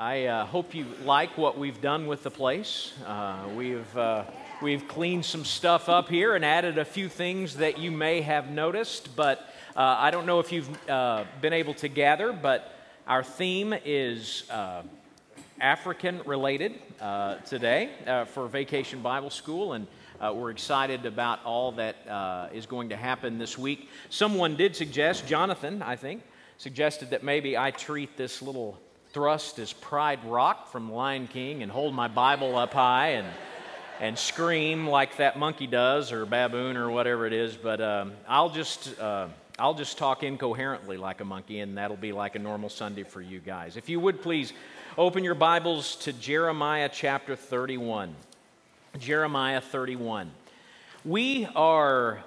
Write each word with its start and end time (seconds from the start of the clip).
I 0.00 0.26
uh, 0.26 0.46
hope 0.46 0.76
you 0.76 0.86
like 1.04 1.36
what 1.36 1.58
we've 1.58 1.80
done 1.80 2.06
with 2.06 2.22
the 2.22 2.30
place. 2.30 2.92
Uh, 3.04 3.48
we've, 3.56 3.98
uh, 3.98 4.22
we've 4.62 4.86
cleaned 4.86 5.24
some 5.24 5.44
stuff 5.44 5.88
up 5.88 6.08
here 6.08 6.36
and 6.36 6.44
added 6.44 6.78
a 6.78 6.84
few 6.84 7.08
things 7.08 7.56
that 7.56 7.78
you 7.78 7.90
may 7.90 8.20
have 8.20 8.48
noticed, 8.48 9.16
but 9.16 9.52
uh, 9.74 9.96
I 9.98 10.12
don't 10.12 10.24
know 10.24 10.38
if 10.38 10.52
you've 10.52 10.88
uh, 10.88 11.24
been 11.40 11.52
able 11.52 11.74
to 11.74 11.88
gather, 11.88 12.32
but 12.32 12.72
our 13.08 13.24
theme 13.24 13.74
is 13.84 14.48
uh, 14.50 14.82
African 15.60 16.20
related 16.24 16.74
today 17.44 17.90
for 18.32 18.46
Vacation 18.46 19.02
Bible 19.02 19.30
School, 19.30 19.72
and 19.72 19.88
we're 20.20 20.50
excited 20.50 21.06
about 21.06 21.44
all 21.44 21.72
that 21.72 22.50
is 22.54 22.66
going 22.66 22.90
to 22.90 22.96
happen 22.96 23.36
this 23.36 23.58
week. 23.58 23.88
Someone 24.10 24.54
did 24.54 24.76
suggest, 24.76 25.26
Jonathan, 25.26 25.82
I 25.82 25.96
think, 25.96 26.22
suggested 26.56 27.10
that 27.10 27.24
maybe 27.24 27.58
I 27.58 27.72
treat 27.72 28.16
this 28.16 28.42
little 28.42 28.78
thrust 29.12 29.58
as 29.58 29.72
Pride 29.72 30.24
Rock 30.24 30.70
from 30.70 30.92
Lion 30.92 31.26
King 31.26 31.62
and 31.62 31.72
hold 31.72 31.94
my 31.94 32.08
Bible 32.08 32.56
up 32.56 32.74
high 32.74 33.10
and, 33.10 33.26
and 34.00 34.18
scream 34.18 34.86
like 34.86 35.16
that 35.16 35.38
monkey 35.38 35.66
does 35.66 36.12
or 36.12 36.26
baboon 36.26 36.76
or 36.76 36.90
whatever 36.90 37.26
it 37.26 37.32
is. 37.32 37.56
But 37.56 37.80
um, 37.80 38.12
I'll, 38.28 38.50
just, 38.50 38.98
uh, 39.00 39.28
I'll 39.58 39.74
just 39.74 39.98
talk 39.98 40.22
incoherently 40.22 40.96
like 40.96 41.20
a 41.20 41.24
monkey, 41.24 41.60
and 41.60 41.78
that'll 41.78 41.96
be 41.96 42.12
like 42.12 42.34
a 42.34 42.38
normal 42.38 42.68
Sunday 42.68 43.02
for 43.02 43.20
you 43.20 43.40
guys. 43.40 43.76
If 43.76 43.88
you 43.88 43.98
would 44.00 44.22
please 44.22 44.52
open 44.96 45.24
your 45.24 45.34
Bibles 45.34 45.96
to 45.96 46.12
Jeremiah 46.12 46.90
chapter 46.92 47.34
31. 47.34 48.14
Jeremiah 48.98 49.60
31. 49.60 50.30
We 51.04 51.46
are 51.54 52.24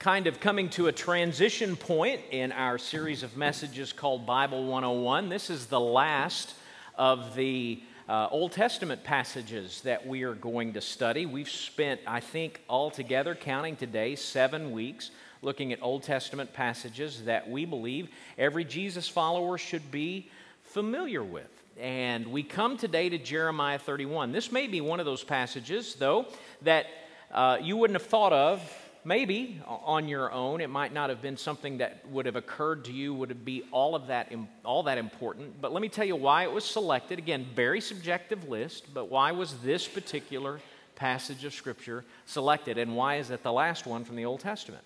kind 0.00 0.26
of 0.26 0.40
coming 0.40 0.70
to 0.70 0.86
a 0.86 0.92
transition 0.92 1.76
point 1.76 2.22
in 2.30 2.52
our 2.52 2.78
series 2.78 3.22
of 3.22 3.36
messages 3.36 3.92
called 3.92 4.24
Bible 4.24 4.64
101. 4.64 5.28
This 5.28 5.50
is 5.50 5.66
the 5.66 5.78
last 5.78 6.54
of 6.94 7.34
the 7.34 7.82
uh, 8.08 8.26
Old 8.30 8.52
Testament 8.52 9.04
passages 9.04 9.82
that 9.82 10.06
we 10.06 10.22
are 10.22 10.32
going 10.32 10.72
to 10.72 10.80
study. 10.80 11.26
We've 11.26 11.50
spent, 11.50 12.00
I 12.06 12.20
think, 12.20 12.62
altogether, 12.66 13.34
counting 13.34 13.76
today, 13.76 14.16
seven 14.16 14.72
weeks 14.72 15.10
looking 15.42 15.70
at 15.70 15.82
Old 15.82 16.02
Testament 16.02 16.54
passages 16.54 17.24
that 17.24 17.50
we 17.50 17.66
believe 17.66 18.08
every 18.38 18.64
Jesus 18.64 19.06
follower 19.06 19.58
should 19.58 19.90
be 19.90 20.30
familiar 20.62 21.22
with. 21.22 21.50
And 21.78 22.28
we 22.28 22.42
come 22.42 22.78
today 22.78 23.10
to 23.10 23.18
Jeremiah 23.18 23.78
31. 23.78 24.32
This 24.32 24.50
may 24.50 24.66
be 24.66 24.80
one 24.80 24.98
of 24.98 25.04
those 25.04 25.22
passages, 25.22 25.94
though, 25.96 26.24
that 26.62 26.86
uh, 27.30 27.58
you 27.60 27.76
wouldn't 27.76 28.00
have 28.00 28.08
thought 28.08 28.32
of 28.32 28.62
maybe 29.04 29.60
on 29.66 30.08
your 30.08 30.30
own 30.32 30.60
it 30.60 30.68
might 30.68 30.92
not 30.92 31.10
have 31.10 31.22
been 31.22 31.36
something 31.36 31.78
that 31.78 32.06
would 32.08 32.26
have 32.26 32.36
occurred 32.36 32.84
to 32.84 32.92
you 32.92 33.14
would 33.14 33.44
be 33.44 33.62
all 33.70 33.94
of 33.94 34.06
that 34.08 34.32
all 34.64 34.82
that 34.84 34.98
important. 34.98 35.60
But 35.60 35.72
let 35.72 35.82
me 35.82 35.88
tell 35.88 36.04
you 36.04 36.16
why 36.16 36.44
it 36.44 36.52
was 36.52 36.64
selected. 36.64 37.18
Again 37.18 37.46
very 37.54 37.80
subjective 37.80 38.48
list 38.48 38.92
but 38.92 39.10
why 39.10 39.32
was 39.32 39.58
this 39.58 39.86
particular 39.88 40.60
passage 40.96 41.44
of 41.44 41.54
scripture 41.54 42.04
selected 42.26 42.76
and 42.78 42.94
why 42.94 43.16
is 43.16 43.30
it 43.30 43.42
the 43.42 43.52
last 43.52 43.86
one 43.86 44.04
from 44.04 44.16
the 44.16 44.24
old 44.24 44.40
testament? 44.40 44.84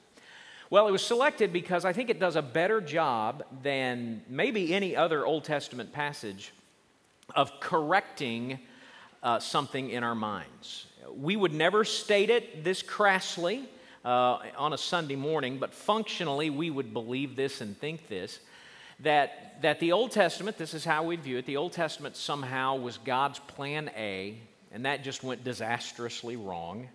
Well 0.71 0.89
it 0.89 0.93
was 0.93 1.05
selected 1.07 1.53
because 1.53 1.85
i 1.85 1.93
think 1.93 2.11
it 2.11 2.19
does 2.19 2.37
a 2.37 2.43
better 2.43 2.81
job 2.81 3.45
than 3.63 4.23
maybe 4.29 4.75
any 4.75 4.97
other 4.97 5.27
old 5.27 5.45
testament 5.45 5.93
passage 5.93 6.53
of 7.35 7.61
correcting 7.61 8.59
uh, 9.23 9.39
something 9.39 9.91
in 9.91 10.05
our 10.05 10.15
minds. 10.15 10.87
We 11.17 11.37
would 11.37 11.55
never 11.55 11.85
state 11.85 12.31
it 12.31 12.65
this 12.65 12.83
crassly 12.83 13.69
uh, 14.05 14.39
on 14.57 14.73
a 14.73 14.79
Sunday 14.79 15.17
morning, 15.17 15.59
but 15.59 15.73
functionally 15.73 16.51
we 16.51 16.71
would 16.71 16.93
believe 16.93 17.37
this 17.37 17.61
and 17.61 17.79
think 17.79 18.09
this 18.09 18.41
that, 19.01 19.61
that 19.63 19.81
the 19.81 19.93
Old 19.93 20.13
Testament, 20.13 20.57
this 20.57 20.75
is 20.75 20.85
how 20.85 21.05
we 21.05 21.17
view 21.17 21.39
it, 21.39 21.47
the 21.47 21.57
Old 21.57 21.73
Testament 21.73 22.17
somehow 22.17 22.77
was 22.77 22.99
God's 22.99 23.39
plan 23.39 23.91
A, 23.97 24.39
and 24.73 24.87
that 24.87 25.03
just 25.03 25.23
went 25.23 25.45
disastrously 25.45 26.37
wrong. 26.37 26.89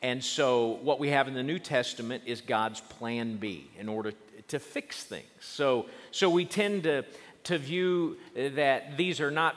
And 0.00 0.22
so 0.22 0.78
what 0.82 1.00
we 1.00 1.08
have 1.08 1.26
in 1.26 1.34
the 1.34 1.42
New 1.42 1.58
Testament 1.58 2.22
is 2.26 2.40
God's 2.40 2.80
plan 2.80 3.36
B 3.36 3.68
in 3.78 3.88
order 3.88 4.12
to 4.48 4.58
fix 4.58 5.02
things. 5.02 5.26
So, 5.40 5.86
so 6.12 6.30
we 6.30 6.44
tend 6.44 6.84
to, 6.84 7.04
to 7.44 7.58
view 7.58 8.16
that 8.34 8.96
these 8.96 9.20
are 9.20 9.30
not 9.30 9.56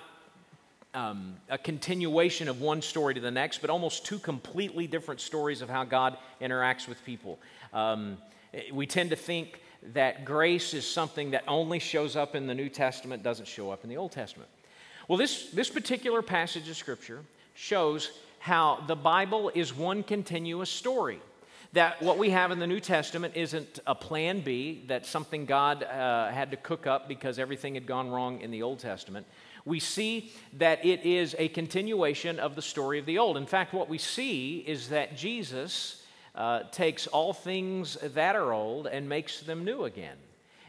um, 0.94 1.35
a 1.50 1.57
continuation 1.57 2.47
of 2.47 2.62
one 2.62 2.81
story 2.81 3.13
to 3.13 3.22
the 3.22 3.31
next, 3.31 3.59
but 3.59 3.69
almost 3.69 4.06
two 4.06 4.19
completely 4.19 4.88
different 4.88 5.22
stories 5.22 5.62
of 5.62 5.69
how 5.69 5.84
God 5.84 6.18
interacts 6.41 6.88
with 6.88 7.03
people. 7.06 7.40
Um, 7.74 8.18
we 8.74 8.85
tend 8.85 9.12
to 9.12 9.16
think 9.16 9.62
that 9.94 10.25
grace 10.25 10.74
is 10.74 10.85
something 10.85 11.31
that 11.31 11.44
only 11.47 11.79
shows 11.79 12.16
up 12.16 12.35
in 12.35 12.47
the 12.47 12.53
New 12.53 12.69
Testament, 12.69 13.24
doesn't 13.24 13.47
show 13.47 13.72
up 13.72 13.84
in 13.84 13.90
the 13.90 13.97
Old 13.97 14.12
Testament. 14.12 14.50
Well, 15.07 15.18
this, 15.18 15.50
this 15.52 15.69
particular 15.69 16.22
passage 16.22 16.69
of 16.69 16.78
Scripture 16.78 17.23
shows 17.53 18.12
how 18.40 18.84
the 18.88 18.96
Bible 18.96 19.52
is 19.53 19.75
one 19.75 20.03
continuous 20.03 20.69
story. 20.69 21.19
That 21.74 22.02
what 22.02 22.18
we 22.18 22.32
have 22.32 22.52
in 22.52 22.59
the 22.59 22.68
New 22.68 22.82
Testament 22.82 23.36
isn't 23.38 23.80
a 23.88 23.96
plan 23.96 24.42
B, 24.42 24.84
that 24.88 25.06
something 25.06 25.46
God 25.46 25.84
uh, 25.84 26.30
had 26.30 26.52
to 26.52 26.58
cook 26.58 26.86
up 26.86 27.08
because 27.08 27.40
everything 27.40 27.76
had 27.76 27.86
gone 27.86 28.09
wrong 28.09 28.42
in 28.42 28.52
the 28.52 28.62
Old 28.62 28.80
Testament 28.80 29.26
we 29.66 29.80
see 29.80 30.32
that 30.58 30.84
it 30.86 31.06
is 31.06 31.36
a 31.38 31.48
continuation 31.50 32.40
of 32.40 32.56
the 32.56 32.62
story 32.62 33.00
of 33.00 33.06
the 33.06 33.18
old. 33.18 33.38
In 33.38 33.46
fact, 33.46 33.74
what 33.74 33.90
we 33.90 33.98
see 33.98 34.58
is 34.59 34.90
that 34.90 35.16
Jesus 35.16 36.04
uh, 36.36 36.64
takes 36.72 37.08
all 37.08 37.34
things 37.34 37.98
that 38.02 38.36
are 38.36 38.53
old 38.53 38.88
and 38.88 39.08
makes 39.08 39.42
them 39.42 39.64
new 39.66 39.84
again 39.84 40.18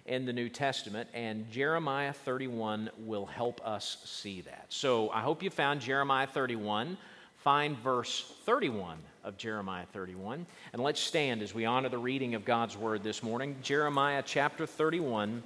in 0.04 0.26
the 0.26 0.32
New 0.32 0.48
Testament, 0.48 1.08
and 1.14 1.48
Jeremiah 1.50 2.12
31 2.12 2.90
will 2.98 3.26
help 3.26 3.60
us 3.64 3.98
see 4.04 4.40
that. 4.42 4.66
So 4.68 5.10
I 5.10 5.20
hope 5.20 5.44
you 5.44 5.50
found 5.50 5.80
Jeremiah 5.80 6.26
31. 6.26 6.98
Find 7.36 7.78
verse 7.78 8.34
31 8.44 8.98
of 9.24 9.38
Jeremiah 9.38 9.86
31, 9.92 10.46
and 10.72 10.82
let's 10.82 11.00
stand 11.00 11.42
as 11.42 11.54
we 11.54 11.64
honor 11.64 11.88
the 11.88 11.98
reading 11.98 12.34
of 12.34 12.44
God's 12.44 12.76
word 12.76 13.02
this 13.02 13.22
morning. 13.22 13.56
Jeremiah 13.62 14.22
chapter 14.24 14.66
31, 14.66 15.42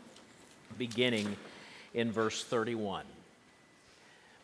beginning 0.78 1.36
in 1.92 2.10
verse 2.10 2.42
31. 2.42 3.04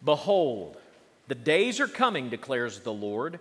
Behold, 0.05 0.77
the 1.29 1.35
days 1.35 1.81
are 1.81 1.89
coming, 1.89 2.29
declares 2.29 2.81
the 2.81 2.93
Lord, 2.93 3.39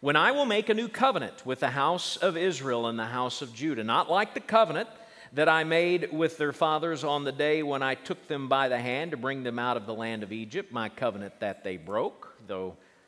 when 0.00 0.16
I 0.16 0.32
will 0.32 0.46
make 0.46 0.68
a 0.68 0.74
new 0.74 0.88
covenant 0.88 1.44
with 1.46 1.60
the 1.60 1.70
house 1.70 2.16
of 2.16 2.36
Israel 2.36 2.86
and 2.86 2.98
the 2.98 3.06
house 3.06 3.42
of 3.42 3.54
Judah, 3.54 3.84
not 3.84 4.10
like 4.10 4.34
the 4.34 4.40
covenant 4.40 4.88
that 5.32 5.48
I 5.48 5.62
made 5.64 6.12
with 6.12 6.38
their 6.38 6.52
fathers 6.52 7.04
on 7.04 7.24
the 7.24 7.32
day 7.32 7.62
when 7.62 7.82
I 7.82 7.94
took 7.94 8.26
them 8.28 8.48
by 8.48 8.68
the 8.68 8.78
hand 8.78 9.10
to 9.10 9.16
bring 9.16 9.42
them 9.42 9.58
out 9.58 9.76
of 9.76 9.86
the 9.86 9.94
land 9.94 10.22
of 10.22 10.32
Egypt, 10.32 10.72
my 10.72 10.88
covenant 10.88 11.38
that 11.40 11.62
they 11.62 11.76
broke, 11.76 12.34
though 12.46 12.76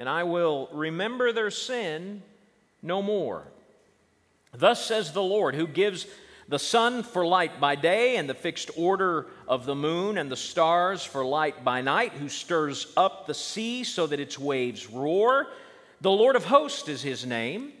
and 0.00 0.08
I 0.08 0.24
will 0.24 0.70
remember 0.72 1.30
their 1.30 1.50
sin 1.50 2.22
no 2.82 3.02
more. 3.02 3.44
Thus 4.50 4.84
says 4.84 5.12
the 5.12 5.22
Lord, 5.22 5.54
who 5.54 5.66
gives 5.66 6.06
the 6.48 6.58
sun 6.58 7.02
for 7.02 7.24
light 7.24 7.60
by 7.60 7.76
day, 7.76 8.16
and 8.16 8.28
the 8.28 8.34
fixed 8.34 8.70
order 8.76 9.26
of 9.46 9.66
the 9.66 9.74
moon 9.74 10.16
and 10.16 10.32
the 10.32 10.36
stars 10.36 11.04
for 11.04 11.22
light 11.24 11.64
by 11.64 11.82
night, 11.82 12.12
who 12.12 12.30
stirs 12.30 12.92
up 12.96 13.26
the 13.26 13.34
sea 13.34 13.84
so 13.84 14.06
that 14.06 14.18
its 14.18 14.38
waves 14.38 14.88
roar. 14.88 15.48
The 16.00 16.10
Lord 16.10 16.34
of 16.34 16.46
hosts 16.46 16.88
is 16.88 17.02
his 17.02 17.26
name. 17.26 17.72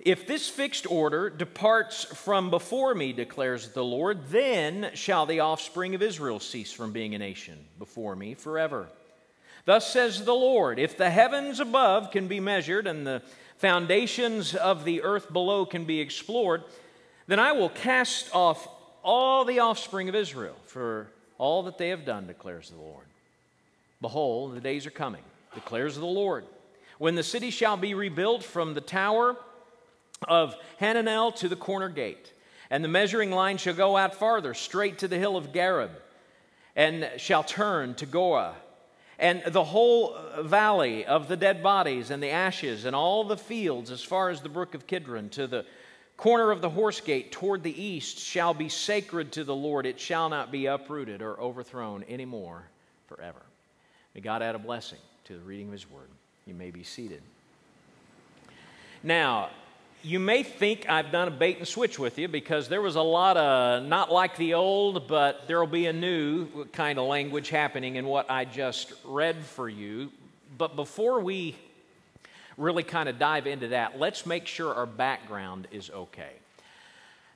If 0.00 0.26
this 0.26 0.48
fixed 0.48 0.90
order 0.90 1.28
departs 1.28 2.04
from 2.04 2.48
before 2.48 2.94
me, 2.94 3.12
declares 3.12 3.68
the 3.68 3.84
Lord, 3.84 4.28
then 4.30 4.90
shall 4.94 5.26
the 5.26 5.40
offspring 5.40 5.94
of 5.94 6.00
Israel 6.00 6.40
cease 6.40 6.72
from 6.72 6.92
being 6.92 7.14
a 7.14 7.18
nation 7.18 7.58
before 7.78 8.16
me 8.16 8.32
forever. 8.32 8.88
Thus 9.64 9.90
says 9.90 10.24
the 10.24 10.34
Lord 10.34 10.78
If 10.78 10.96
the 10.96 11.10
heavens 11.10 11.60
above 11.60 12.10
can 12.10 12.28
be 12.28 12.40
measured 12.40 12.86
and 12.86 13.06
the 13.06 13.22
foundations 13.56 14.54
of 14.54 14.84
the 14.84 15.02
earth 15.02 15.32
below 15.32 15.66
can 15.66 15.84
be 15.84 16.00
explored, 16.00 16.62
then 17.26 17.38
I 17.38 17.52
will 17.52 17.68
cast 17.68 18.34
off 18.34 18.66
all 19.02 19.44
the 19.44 19.60
offspring 19.60 20.08
of 20.08 20.14
Israel 20.14 20.56
for 20.64 21.08
all 21.38 21.62
that 21.64 21.78
they 21.78 21.90
have 21.90 22.04
done, 22.04 22.26
declares 22.26 22.70
the 22.70 22.76
Lord. 22.76 23.04
Behold, 24.00 24.54
the 24.54 24.60
days 24.60 24.86
are 24.86 24.90
coming, 24.90 25.22
declares 25.54 25.94
the 25.96 26.06
Lord, 26.06 26.44
when 26.98 27.14
the 27.14 27.22
city 27.22 27.50
shall 27.50 27.76
be 27.76 27.94
rebuilt 27.94 28.42
from 28.42 28.74
the 28.74 28.80
tower 28.80 29.36
of 30.26 30.54
Hananel 30.80 31.34
to 31.36 31.48
the 31.48 31.56
corner 31.56 31.88
gate, 31.88 32.32
and 32.70 32.84
the 32.84 32.88
measuring 32.88 33.30
line 33.30 33.58
shall 33.58 33.74
go 33.74 33.96
out 33.96 34.14
farther, 34.14 34.54
straight 34.54 34.98
to 34.98 35.08
the 35.08 35.18
hill 35.18 35.36
of 35.36 35.52
Gareb, 35.52 35.90
and 36.76 37.10
shall 37.16 37.42
turn 37.42 37.94
to 37.94 38.06
Goah 38.06 38.54
and 39.20 39.42
the 39.46 39.62
whole 39.62 40.16
valley 40.40 41.04
of 41.04 41.28
the 41.28 41.36
dead 41.36 41.62
bodies 41.62 42.10
and 42.10 42.22
the 42.22 42.30
ashes, 42.30 42.86
and 42.86 42.96
all 42.96 43.22
the 43.22 43.36
fields 43.36 43.90
as 43.90 44.02
far 44.02 44.30
as 44.30 44.40
the 44.40 44.48
brook 44.48 44.74
of 44.74 44.86
Kidron 44.86 45.28
to 45.30 45.46
the 45.46 45.66
corner 46.16 46.50
of 46.50 46.60
the 46.60 46.70
horse 46.70 47.00
gate 47.00 47.30
toward 47.30 47.62
the 47.62 47.82
east 47.82 48.18
shall 48.18 48.54
be 48.54 48.68
sacred 48.68 49.32
to 49.32 49.44
the 49.44 49.54
Lord. 49.54 49.86
It 49.86 50.00
shall 50.00 50.28
not 50.28 50.50
be 50.50 50.66
uprooted 50.66 51.22
or 51.22 51.38
overthrown 51.38 52.04
anymore 52.08 52.64
forever. 53.08 53.42
May 54.14 54.22
God 54.22 54.42
add 54.42 54.54
a 54.54 54.58
blessing 54.58 54.98
to 55.24 55.34
the 55.34 55.40
reading 55.40 55.66
of 55.66 55.72
His 55.72 55.90
word. 55.90 56.08
You 56.46 56.54
may 56.54 56.70
be 56.70 56.82
seated. 56.82 57.22
Now, 59.02 59.50
you 60.02 60.18
may 60.18 60.42
think 60.42 60.88
I've 60.88 61.12
done 61.12 61.28
a 61.28 61.30
bait 61.30 61.58
and 61.58 61.68
switch 61.68 61.98
with 61.98 62.18
you 62.18 62.28
because 62.28 62.68
there 62.68 62.80
was 62.80 62.96
a 62.96 63.02
lot 63.02 63.36
of 63.36 63.84
not 63.84 64.10
like 64.10 64.36
the 64.36 64.54
old, 64.54 65.08
but 65.08 65.46
there 65.46 65.58
will 65.60 65.66
be 65.66 65.86
a 65.86 65.92
new 65.92 66.64
kind 66.66 66.98
of 66.98 67.06
language 67.06 67.50
happening 67.50 67.96
in 67.96 68.06
what 68.06 68.30
I 68.30 68.44
just 68.44 68.92
read 69.04 69.36
for 69.44 69.68
you. 69.68 70.10
But 70.56 70.76
before 70.76 71.20
we 71.20 71.56
really 72.56 72.82
kind 72.82 73.08
of 73.08 73.18
dive 73.18 73.46
into 73.46 73.68
that, 73.68 73.98
let's 73.98 74.26
make 74.26 74.46
sure 74.46 74.74
our 74.74 74.86
background 74.86 75.68
is 75.70 75.90
okay. 75.90 76.32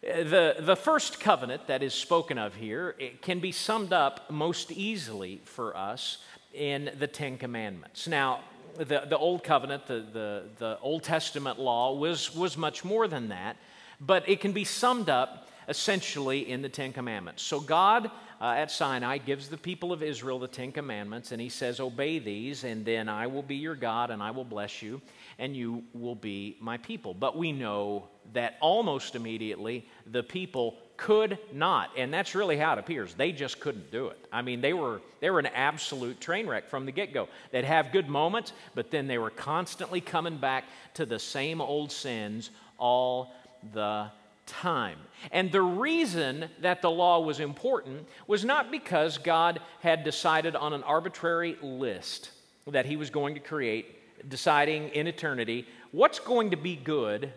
The, 0.03 0.57
the 0.61 0.77
first 0.77 1.21
covenant 1.21 1.67
that 1.69 1.83
is 1.83 1.95
spoken 1.95 2.37
of 2.37 2.55
here 2.55 2.95
can 3.23 3.41
be 3.41 3.53
summed 3.53 3.93
up 3.93 4.31
most 4.31 4.71
easily 4.71 5.41
for 5.45 5.77
us 5.77 6.19
in 6.53 6.91
the 6.99 7.07
Ten 7.07 7.39
Commandments. 7.39 8.07
Now, 8.07 8.41
the, 8.77 9.05
the 9.09 9.19
Old 9.19 9.45
Covenant, 9.45 9.87
the, 9.87 10.05
the, 10.13 10.43
the 10.59 10.79
Old 10.81 11.03
Testament 11.03 11.59
law, 11.59 11.95
was, 11.95 12.35
was 12.35 12.57
much 12.57 12.85
more 12.85 13.09
than 13.09 13.29
that, 13.29 13.57
but 14.01 14.29
it 14.29 14.41
can 14.41 14.53
be 14.53 14.65
summed 14.65 15.09
up 15.09 15.49
essentially 15.69 16.51
in 16.51 16.63
the 16.63 16.69
Ten 16.69 16.93
Commandments. 16.93 17.43
So, 17.43 17.61
God 17.61 18.11
uh, 18.41 18.53
at 18.53 18.71
Sinai 18.71 19.19
gives 19.19 19.49
the 19.49 19.57
people 19.57 19.93
of 19.93 20.03
Israel 20.03 20.39
the 20.39 20.49
Ten 20.49 20.73
Commandments, 20.73 21.33
and 21.33 21.41
He 21.41 21.49
says, 21.49 21.81
Obey 21.81 22.19
these, 22.19 22.65
and 22.65 22.85
then 22.85 23.09
I 23.09 23.27
will 23.27 23.43
be 23.43 23.57
your 23.57 23.75
God, 23.75 24.11
and 24.11 24.23
I 24.23 24.31
will 24.31 24.45
bless 24.45 24.83
you, 24.83 25.01
and 25.39 25.57
you 25.57 25.85
will 25.95 26.15
be 26.15 26.57
my 26.61 26.77
people. 26.77 27.15
But 27.15 27.37
we 27.37 27.53
know 27.53 28.09
that 28.33 28.57
almost 28.61 29.15
immediately 29.15 29.87
the 30.07 30.23
people 30.23 30.79
could 30.97 31.39
not. 31.53 31.91
And 31.97 32.13
that's 32.13 32.35
really 32.35 32.57
how 32.57 32.75
it 32.75 32.79
appears. 32.79 33.15
They 33.15 33.33
just 33.33 33.61
couldn't 33.61 33.91
do 33.91 34.09
it. 34.09 34.19
I 34.33 34.43
mean, 34.43 34.61
they 34.61 34.73
were, 34.73 35.01
they 35.21 35.31
were 35.31 35.39
an 35.39 35.47
absolute 35.47 36.21
train 36.21 36.47
wreck 36.47 36.69
from 36.69 36.87
the 36.87 36.93
get 36.93 37.13
go. 37.13 37.29
They'd 37.51 37.65
have 37.65 37.93
good 37.93 38.09
moments, 38.09 38.53
but 38.75 38.91
then 38.91 39.07
they 39.07 39.19
were 39.19 39.31
constantly 39.31 40.01
coming 40.01 40.37
back 40.37 40.65
to 40.95 41.07
the 41.07 41.19
same 41.19 41.61
old 41.61 41.91
sins 41.91 42.51
all 42.79 43.35
the 43.73 44.11
time. 44.47 44.99
And 45.33 45.51
the 45.51 45.63
reason 45.63 46.49
that 46.61 46.83
the 46.83 46.91
law 46.91 47.21
was 47.21 47.41
important 47.41 48.07
was 48.27 48.45
not 48.45 48.71
because 48.71 49.19
God 49.19 49.61
had 49.81 50.05
decided 50.05 50.55
on 50.55 50.73
an 50.73 50.83
arbitrary 50.83 51.57
list 51.63 52.31
that 52.67 52.87
He 52.87 52.97
was 52.97 53.11
going 53.11 53.35
to 53.35 53.41
create, 53.41 54.29
deciding 54.29 54.91
in 54.91 55.07
eternity 55.07 55.67
what's 55.93 56.19
going 56.19 56.51
to 56.51 56.57
be 56.57 56.77
good 56.77 57.33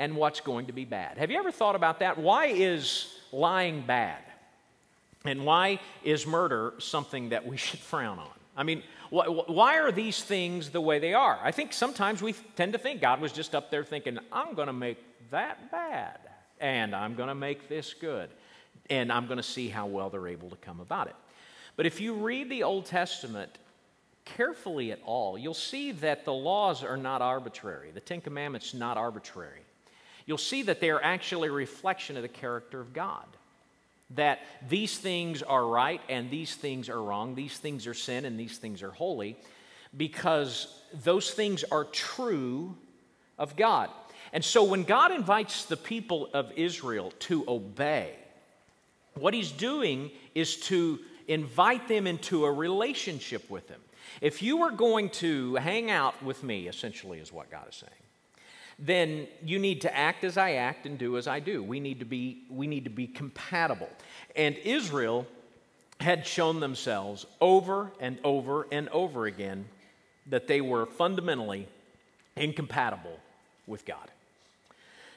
and 0.00 0.16
what's 0.16 0.40
going 0.40 0.64
to 0.64 0.72
be 0.72 0.86
bad. 0.86 1.18
Have 1.18 1.30
you 1.30 1.38
ever 1.38 1.52
thought 1.52 1.76
about 1.76 1.98
that? 1.98 2.16
Why 2.16 2.46
is 2.46 3.14
lying 3.32 3.82
bad? 3.82 4.22
And 5.26 5.44
why 5.44 5.78
is 6.02 6.26
murder 6.26 6.72
something 6.78 7.28
that 7.28 7.46
we 7.46 7.56
should 7.58 7.78
frown 7.78 8.18
on? 8.18 8.30
I 8.56 8.62
mean, 8.62 8.82
why 9.10 9.78
are 9.78 9.92
these 9.92 10.22
things 10.22 10.70
the 10.70 10.80
way 10.80 10.98
they 10.98 11.12
are? 11.12 11.38
I 11.42 11.50
think 11.50 11.74
sometimes 11.74 12.22
we 12.22 12.32
tend 12.56 12.72
to 12.72 12.78
think 12.78 13.02
God 13.02 13.20
was 13.20 13.30
just 13.30 13.54
up 13.54 13.70
there 13.70 13.84
thinking, 13.84 14.18
I'm 14.32 14.54
going 14.54 14.68
to 14.68 14.72
make 14.72 14.98
that 15.30 15.70
bad, 15.70 16.18
and 16.60 16.94
I'm 16.94 17.14
going 17.14 17.28
to 17.28 17.34
make 17.34 17.68
this 17.68 17.92
good, 17.92 18.30
and 18.88 19.12
I'm 19.12 19.26
going 19.26 19.36
to 19.36 19.42
see 19.42 19.68
how 19.68 19.86
well 19.86 20.08
they're 20.08 20.28
able 20.28 20.48
to 20.50 20.56
come 20.56 20.80
about 20.80 21.08
it. 21.08 21.16
But 21.76 21.86
if 21.86 22.00
you 22.00 22.14
read 22.14 22.48
the 22.48 22.62
Old 22.62 22.86
Testament 22.86 23.58
carefully 24.24 24.92
at 24.92 25.00
all, 25.04 25.36
you'll 25.36 25.54
see 25.54 25.92
that 25.92 26.24
the 26.24 26.32
laws 26.32 26.82
are 26.82 26.96
not 26.96 27.20
arbitrary. 27.20 27.90
The 27.92 28.00
Ten 28.00 28.20
Commandments 28.20 28.72
not 28.72 28.96
arbitrary 28.96 29.60
you'll 30.30 30.38
see 30.38 30.62
that 30.62 30.78
they 30.78 30.90
are 30.90 31.02
actually 31.02 31.48
a 31.48 31.52
reflection 31.52 32.14
of 32.16 32.22
the 32.22 32.28
character 32.28 32.80
of 32.80 32.92
God. 32.92 33.26
That 34.10 34.38
these 34.68 34.96
things 34.96 35.42
are 35.42 35.66
right 35.66 36.00
and 36.08 36.30
these 36.30 36.54
things 36.54 36.88
are 36.88 37.02
wrong, 37.02 37.34
these 37.34 37.58
things 37.58 37.84
are 37.88 37.94
sin 37.94 38.24
and 38.24 38.38
these 38.38 38.56
things 38.56 38.84
are 38.84 38.92
holy, 38.92 39.36
because 39.96 40.72
those 41.02 41.32
things 41.32 41.64
are 41.64 41.84
true 41.84 42.76
of 43.38 43.56
God. 43.56 43.90
And 44.32 44.44
so 44.44 44.62
when 44.62 44.84
God 44.84 45.10
invites 45.10 45.64
the 45.64 45.76
people 45.76 46.30
of 46.32 46.52
Israel 46.54 47.12
to 47.20 47.44
obey, 47.48 48.14
what 49.14 49.34
he's 49.34 49.50
doing 49.50 50.12
is 50.36 50.58
to 50.68 51.00
invite 51.26 51.88
them 51.88 52.06
into 52.06 52.44
a 52.44 52.52
relationship 52.52 53.50
with 53.50 53.68
him. 53.68 53.80
If 54.20 54.42
you 54.42 54.58
were 54.58 54.70
going 54.70 55.10
to 55.10 55.56
hang 55.56 55.90
out 55.90 56.22
with 56.22 56.44
me, 56.44 56.68
essentially, 56.68 57.18
is 57.18 57.32
what 57.32 57.50
God 57.50 57.66
is 57.68 57.74
saying 57.74 58.09
then 58.80 59.28
you 59.44 59.58
need 59.58 59.82
to 59.82 59.94
act 59.94 60.24
as 60.24 60.38
I 60.38 60.52
act 60.52 60.86
and 60.86 60.98
do 60.98 61.18
as 61.18 61.26
I 61.26 61.38
do. 61.38 61.62
We 61.62 61.80
need 61.80 61.98
to 62.00 62.06
be, 62.06 62.42
we 62.48 62.66
need 62.66 62.84
to 62.84 62.90
be 62.90 63.06
compatible. 63.06 63.90
And 64.34 64.56
Israel 64.56 65.26
had 66.00 66.26
shown 66.26 66.60
themselves 66.60 67.26
over 67.40 67.92
and 68.00 68.18
over 68.24 68.66
and 68.72 68.88
over 68.88 69.26
again 69.26 69.66
that 70.26 70.46
they 70.46 70.62
were 70.62 70.86
fundamentally 70.86 71.68
incompatible 72.36 73.18
with 73.66 73.84
God. 73.84 74.08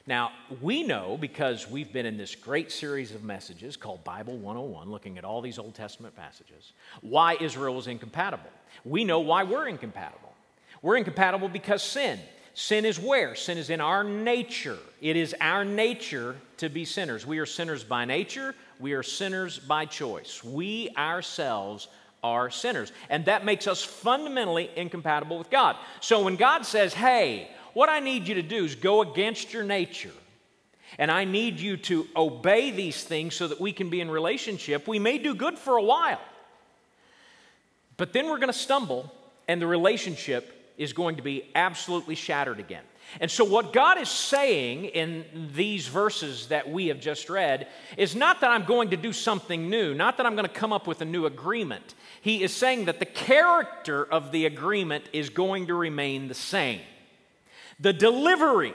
Now, 0.06 0.32
we 0.60 0.82
know 0.82 1.16
because 1.18 1.70
we've 1.70 1.90
been 1.90 2.04
in 2.04 2.18
this 2.18 2.34
great 2.34 2.70
series 2.70 3.14
of 3.14 3.24
messages 3.24 3.74
called 3.78 4.04
Bible 4.04 4.36
101, 4.36 4.90
looking 4.90 5.16
at 5.16 5.24
all 5.24 5.40
these 5.40 5.58
Old 5.58 5.74
Testament 5.74 6.14
passages, 6.14 6.72
why 7.00 7.38
Israel 7.40 7.74
was 7.74 7.86
incompatible. 7.86 8.50
We 8.84 9.04
know 9.04 9.20
why 9.20 9.44
we're 9.44 9.66
incompatible. 9.66 10.34
We're 10.82 10.96
incompatible 10.96 11.48
because 11.48 11.82
sin. 11.82 12.20
Sin 12.54 12.84
is 12.84 13.00
where? 13.00 13.34
Sin 13.34 13.58
is 13.58 13.68
in 13.68 13.80
our 13.80 14.04
nature. 14.04 14.78
It 15.00 15.16
is 15.16 15.34
our 15.40 15.64
nature 15.64 16.36
to 16.58 16.68
be 16.68 16.84
sinners. 16.84 17.26
We 17.26 17.38
are 17.40 17.46
sinners 17.46 17.82
by 17.82 18.04
nature, 18.04 18.54
we 18.78 18.92
are 18.92 19.02
sinners 19.02 19.58
by 19.58 19.86
choice. 19.86 20.42
We 20.42 20.90
ourselves 20.96 21.88
are 22.22 22.50
sinners. 22.50 22.92
And 23.10 23.24
that 23.26 23.44
makes 23.44 23.66
us 23.66 23.82
fundamentally 23.82 24.70
incompatible 24.76 25.36
with 25.36 25.50
God. 25.50 25.76
So 26.00 26.22
when 26.22 26.36
God 26.36 26.64
says, 26.64 26.94
hey, 26.94 27.50
what 27.74 27.88
I 27.88 28.00
need 28.00 28.28
you 28.28 28.36
to 28.36 28.42
do 28.42 28.64
is 28.64 28.76
go 28.76 29.02
against 29.02 29.52
your 29.52 29.64
nature, 29.64 30.12
and 30.96 31.10
I 31.10 31.24
need 31.24 31.58
you 31.58 31.76
to 31.76 32.06
obey 32.16 32.70
these 32.70 33.02
things 33.02 33.34
so 33.34 33.48
that 33.48 33.60
we 33.60 33.72
can 33.72 33.90
be 33.90 34.00
in 34.00 34.10
relationship, 34.10 34.86
we 34.86 35.00
may 35.00 35.18
do 35.18 35.34
good 35.34 35.58
for 35.58 35.76
a 35.76 35.82
while. 35.82 36.20
But 37.96 38.12
then 38.12 38.26
we're 38.26 38.38
going 38.38 38.46
to 38.46 38.52
stumble, 38.52 39.12
and 39.48 39.60
the 39.60 39.66
relationship 39.66 40.63
is 40.76 40.92
going 40.92 41.16
to 41.16 41.22
be 41.22 41.50
absolutely 41.54 42.14
shattered 42.14 42.58
again. 42.58 42.82
And 43.20 43.30
so, 43.30 43.44
what 43.44 43.72
God 43.72 43.98
is 43.98 44.08
saying 44.08 44.86
in 44.86 45.24
these 45.54 45.86
verses 45.86 46.48
that 46.48 46.70
we 46.70 46.88
have 46.88 47.00
just 47.00 47.30
read 47.30 47.68
is 47.96 48.16
not 48.16 48.40
that 48.40 48.50
I'm 48.50 48.64
going 48.64 48.90
to 48.90 48.96
do 48.96 49.12
something 49.12 49.70
new, 49.70 49.94
not 49.94 50.16
that 50.16 50.26
I'm 50.26 50.34
going 50.34 50.48
to 50.48 50.52
come 50.52 50.72
up 50.72 50.86
with 50.86 51.00
a 51.00 51.04
new 51.04 51.26
agreement. 51.26 51.94
He 52.22 52.42
is 52.42 52.52
saying 52.52 52.86
that 52.86 52.98
the 52.98 53.06
character 53.06 54.04
of 54.04 54.32
the 54.32 54.46
agreement 54.46 55.04
is 55.12 55.30
going 55.30 55.66
to 55.66 55.74
remain 55.74 56.28
the 56.28 56.34
same. 56.34 56.80
The 57.78 57.92
delivery 57.92 58.74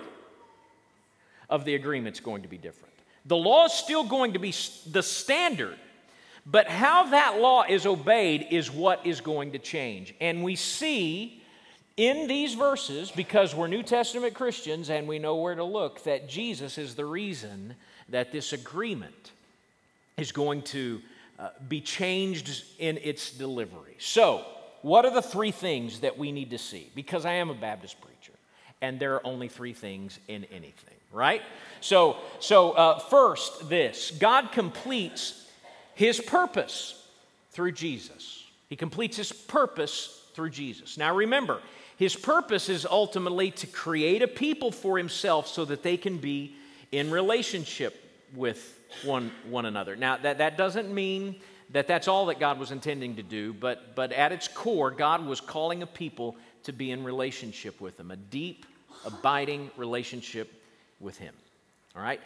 of 1.50 1.66
the 1.66 1.76
agreement 1.76 2.16
is 2.16 2.22
going 2.22 2.44
to 2.44 2.48
be 2.48 2.58
different. 2.58 2.94
The 3.26 3.36
law 3.36 3.66
is 3.66 3.74
still 3.74 4.04
going 4.04 4.34
to 4.34 4.40
be 4.40 4.54
the 4.90 5.04
standard, 5.04 5.78
but 6.46 6.68
how 6.68 7.10
that 7.10 7.40
law 7.40 7.64
is 7.68 7.86
obeyed 7.86 8.48
is 8.52 8.72
what 8.72 9.06
is 9.06 9.20
going 9.22 9.52
to 9.52 9.60
change. 9.60 10.14
And 10.22 10.44
we 10.44 10.56
see 10.56 11.42
in 12.00 12.28
these 12.28 12.54
verses, 12.54 13.12
because 13.12 13.54
we're 13.54 13.68
New 13.68 13.84
Testament 13.84 14.34
Christians 14.34 14.90
and 14.90 15.06
we 15.06 15.20
know 15.20 15.36
where 15.36 15.54
to 15.54 15.66
look, 15.66 16.02
that 16.06 16.30
Jesus 16.30 16.78
is 16.78 16.96
the 16.96 17.04
reason 17.04 17.76
that 18.08 18.32
this 18.32 18.54
agreement 18.54 19.32
is 20.16 20.32
going 20.32 20.62
to 20.62 21.02
uh, 21.38 21.50
be 21.68 21.82
changed 21.82 22.64
in 22.78 22.98
its 23.00 23.32
delivery. 23.32 23.98
So, 23.98 24.46
what 24.82 25.04
are 25.04 25.12
the 25.12 25.22
three 25.22 25.52
things 25.52 26.00
that 26.00 26.18
we 26.18 26.32
need 26.32 26.52
to 26.52 26.58
see? 26.58 26.90
Because 26.96 27.26
I 27.26 27.34
am 27.34 27.50
a 27.50 27.54
Baptist 27.54 28.00
preacher, 28.00 28.32
and 28.82 28.98
there 28.98 29.16
are 29.16 29.28
only 29.28 29.50
three 29.50 29.74
things 29.74 30.20
in 30.30 30.46
anything, 30.46 30.96
right? 31.12 31.42
So, 31.82 32.16
so 32.40 32.72
uh, 32.72 33.00
first, 33.00 33.68
this 33.68 34.12
God 34.12 34.54
completes 34.54 35.46
his 35.96 36.22
purpose 36.22 37.06
through 37.52 37.74
Jesus. 37.74 38.42
He 38.70 38.78
completes 38.78 39.18
his 39.18 39.34
purpose 39.34 40.16
through 40.34 40.52
Jesus. 40.52 40.98
Now, 40.98 41.14
remember, 41.14 41.60
his 42.00 42.16
purpose 42.16 42.70
is 42.70 42.86
ultimately 42.86 43.52
to 43.52 43.68
create 43.68 44.22
a 44.22 44.28
people 44.28 44.72
for 44.72 44.98
himself 44.98 45.50
so 45.50 45.66
that 45.66 45.84
they 45.84 45.98
can 45.98 46.18
be 46.18 46.56
in 46.94 47.12
relationship 47.12 48.02
with 48.34 48.80
one, 49.04 49.30
one 49.50 49.66
another. 49.66 49.98
Now, 49.98 50.16
that, 50.16 50.38
that 50.38 50.58
doesn't 50.58 50.94
mean 50.94 51.36
that 51.72 51.88
that's 51.88 52.08
all 52.08 52.28
that 52.28 52.40
God 52.40 52.58
was 52.58 52.72
intending 52.72 53.18
to 53.18 53.22
do, 53.22 53.52
but, 53.52 53.96
but 53.96 54.14
at 54.14 54.32
its 54.32 54.48
core, 54.48 54.92
God 54.92 55.26
was 55.26 55.42
calling 55.42 55.84
a 55.84 55.86
people 55.86 56.38
to 56.64 56.72
be 56.72 56.92
in 56.92 57.04
relationship 57.04 57.82
with 57.82 58.00
Him, 58.00 58.12
a 58.12 58.16
deep, 58.16 58.66
abiding 59.06 59.70
relationship 59.76 60.54
with 61.02 61.18
Him. 61.18 61.34
All 61.98 62.02
right? 62.02 62.22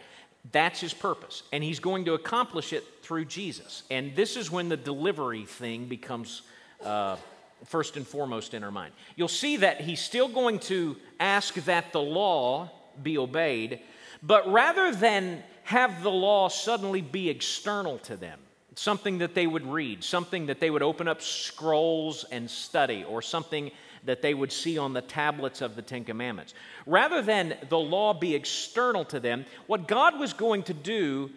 That's 0.52 0.80
His 0.80 0.94
purpose. 0.94 1.42
And 1.52 1.64
He's 1.64 1.80
going 1.80 2.04
to 2.04 2.14
accomplish 2.14 2.72
it 2.72 2.84
through 3.02 3.24
Jesus. 3.24 3.82
And 3.90 4.14
this 4.14 4.36
is 4.36 4.52
when 4.52 4.68
the 4.68 4.76
delivery 4.76 5.46
thing 5.46 5.86
becomes 5.86 6.42
uh, 6.84 7.16
first 7.64 7.96
and 7.96 8.06
foremost 8.06 8.54
in 8.54 8.62
our 8.62 8.70
mind. 8.70 8.92
You'll 9.16 9.28
see 9.28 9.58
that 9.58 9.80
he's 9.80 10.00
still 10.00 10.28
going 10.28 10.58
to 10.60 10.96
ask 11.18 11.54
that 11.54 11.92
the 11.92 12.00
law 12.00 12.70
be 13.02 13.18
obeyed, 13.18 13.80
but 14.22 14.50
rather 14.50 14.94
than 14.94 15.42
have 15.64 16.02
the 16.02 16.10
law 16.10 16.48
suddenly 16.48 17.00
be 17.00 17.30
external 17.30 17.98
to 17.98 18.16
them, 18.16 18.38
something 18.74 19.18
that 19.18 19.34
they 19.34 19.46
would 19.46 19.66
read, 19.66 20.04
something 20.04 20.46
that 20.46 20.60
they 20.60 20.70
would 20.70 20.82
open 20.82 21.08
up 21.08 21.22
scrolls 21.22 22.24
and 22.30 22.50
study, 22.50 23.04
or 23.08 23.22
something 23.22 23.70
that 24.04 24.20
they 24.20 24.34
would 24.34 24.52
see 24.52 24.76
on 24.76 24.92
the 24.92 25.00
tablets 25.00 25.62
of 25.62 25.76
the 25.76 25.82
Ten 25.82 26.04
Commandments. 26.04 26.52
Rather 26.86 27.22
than 27.22 27.56
the 27.70 27.78
law 27.78 28.12
be 28.12 28.34
external 28.34 29.04
to 29.06 29.18
them, 29.18 29.46
what 29.66 29.88
God 29.88 30.18
was 30.18 30.34
going 30.34 30.62
to 30.64 30.74
do 30.74 31.30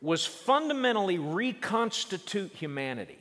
was 0.00 0.24
fundamentally 0.24 1.18
reconstitute 1.18 2.52
humanity. 2.52 3.18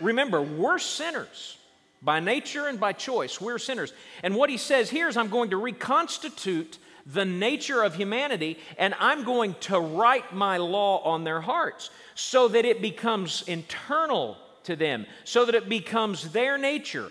Remember, 0.00 0.42
we're 0.42 0.78
sinners. 0.78 1.58
By 2.02 2.20
nature 2.20 2.66
and 2.66 2.78
by 2.78 2.92
choice, 2.92 3.40
we're 3.40 3.58
sinners. 3.58 3.92
And 4.22 4.34
what 4.34 4.50
he 4.50 4.58
says 4.58 4.90
here 4.90 5.08
is, 5.08 5.16
I'm 5.16 5.30
going 5.30 5.50
to 5.50 5.56
reconstitute 5.56 6.78
the 7.06 7.24
nature 7.24 7.82
of 7.82 7.94
humanity, 7.94 8.58
and 8.78 8.94
I'm 8.98 9.24
going 9.24 9.54
to 9.60 9.78
write 9.78 10.34
my 10.34 10.56
law 10.58 11.02
on 11.02 11.24
their 11.24 11.40
hearts 11.40 11.90
so 12.14 12.48
that 12.48 12.64
it 12.64 12.82
becomes 12.82 13.42
internal 13.42 14.36
to 14.64 14.76
them, 14.76 15.06
so 15.24 15.44
that 15.44 15.54
it 15.54 15.68
becomes 15.68 16.32
their 16.32 16.58
nature. 16.58 17.10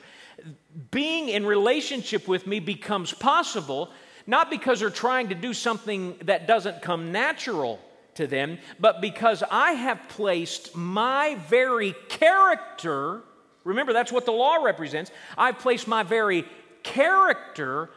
Being 0.92 1.30
in 1.30 1.46
relationship 1.46 2.28
with 2.28 2.48
me 2.48 2.60
becomes 2.60 3.14
possible 3.14 3.92
not 4.26 4.50
because 4.50 4.80
they're 4.80 4.90
trying 4.90 5.30
to 5.30 5.36
do 5.36 5.54
something 5.54 6.16
that 6.24 6.48
doesn't 6.48 6.82
come 6.82 7.12
natural 7.12 7.80
to 8.16 8.28
them, 8.28 8.60
but 8.80 9.02
because 9.02 9.44
I 9.50 9.72
have 9.72 10.00
placed 10.10 10.76
my 10.76 11.38
very 11.50 11.96
character, 12.10 13.22
remember 13.64 13.94
that's 13.94 14.12
what 14.12 14.26
the 14.26 14.32
law 14.32 14.64
represents, 14.64 15.12
I've 15.38 15.60
placed 15.60 15.88
my 15.88 16.04
very 16.04 16.46
character 16.84 17.90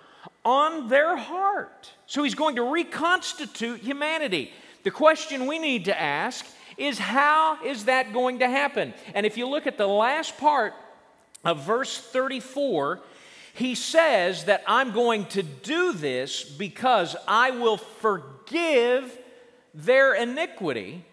on 0.44 0.88
their 0.88 1.16
heart. 1.16 1.92
So 2.06 2.22
he's 2.22 2.34
going 2.34 2.56
to 2.56 2.62
reconstitute 2.62 3.80
humanity. 3.80 4.52
The 4.84 4.90
question 4.90 5.46
we 5.46 5.58
need 5.58 5.86
to 5.86 6.00
ask 6.00 6.46
is 6.76 6.98
how 6.98 7.58
is 7.64 7.86
that 7.86 8.12
going 8.12 8.38
to 8.40 8.48
happen? 8.48 8.94
And 9.14 9.26
if 9.26 9.36
you 9.36 9.48
look 9.48 9.66
at 9.66 9.78
the 9.78 9.88
last 9.88 10.36
part 10.38 10.74
of 11.44 11.64
verse 11.64 11.98
34, 11.98 13.00
he 13.54 13.74
says 13.74 14.44
that 14.44 14.62
I'm 14.66 14.92
going 14.92 15.24
to 15.26 15.42
do 15.42 15.92
this 15.92 16.44
because 16.44 17.16
I 17.26 17.50
will 17.52 17.78
forgive 17.78 19.18
their 19.76 20.14
iniquity, 20.14 21.04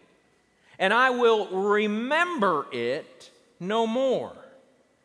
and 0.80 0.94
I 0.94 1.12
will 1.12 1.48
remember 1.48 2.66
it 2.72 3.30
no 3.60 3.86
more. 3.86 4.32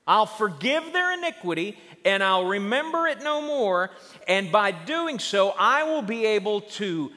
I'll 0.06 0.26
forgive 0.26 0.92
their 0.94 1.12
iniquity 1.12 1.76
and 2.04 2.22
I'll 2.22 2.46
remember 2.46 3.06
it 3.06 3.22
no 3.22 3.42
more. 3.42 3.90
And 4.26 4.50
by 4.50 4.70
doing 4.70 5.18
so, 5.18 5.50
I 5.58 5.82
will 5.82 6.00
be 6.00 6.24
able 6.24 6.62
to, 6.62 7.12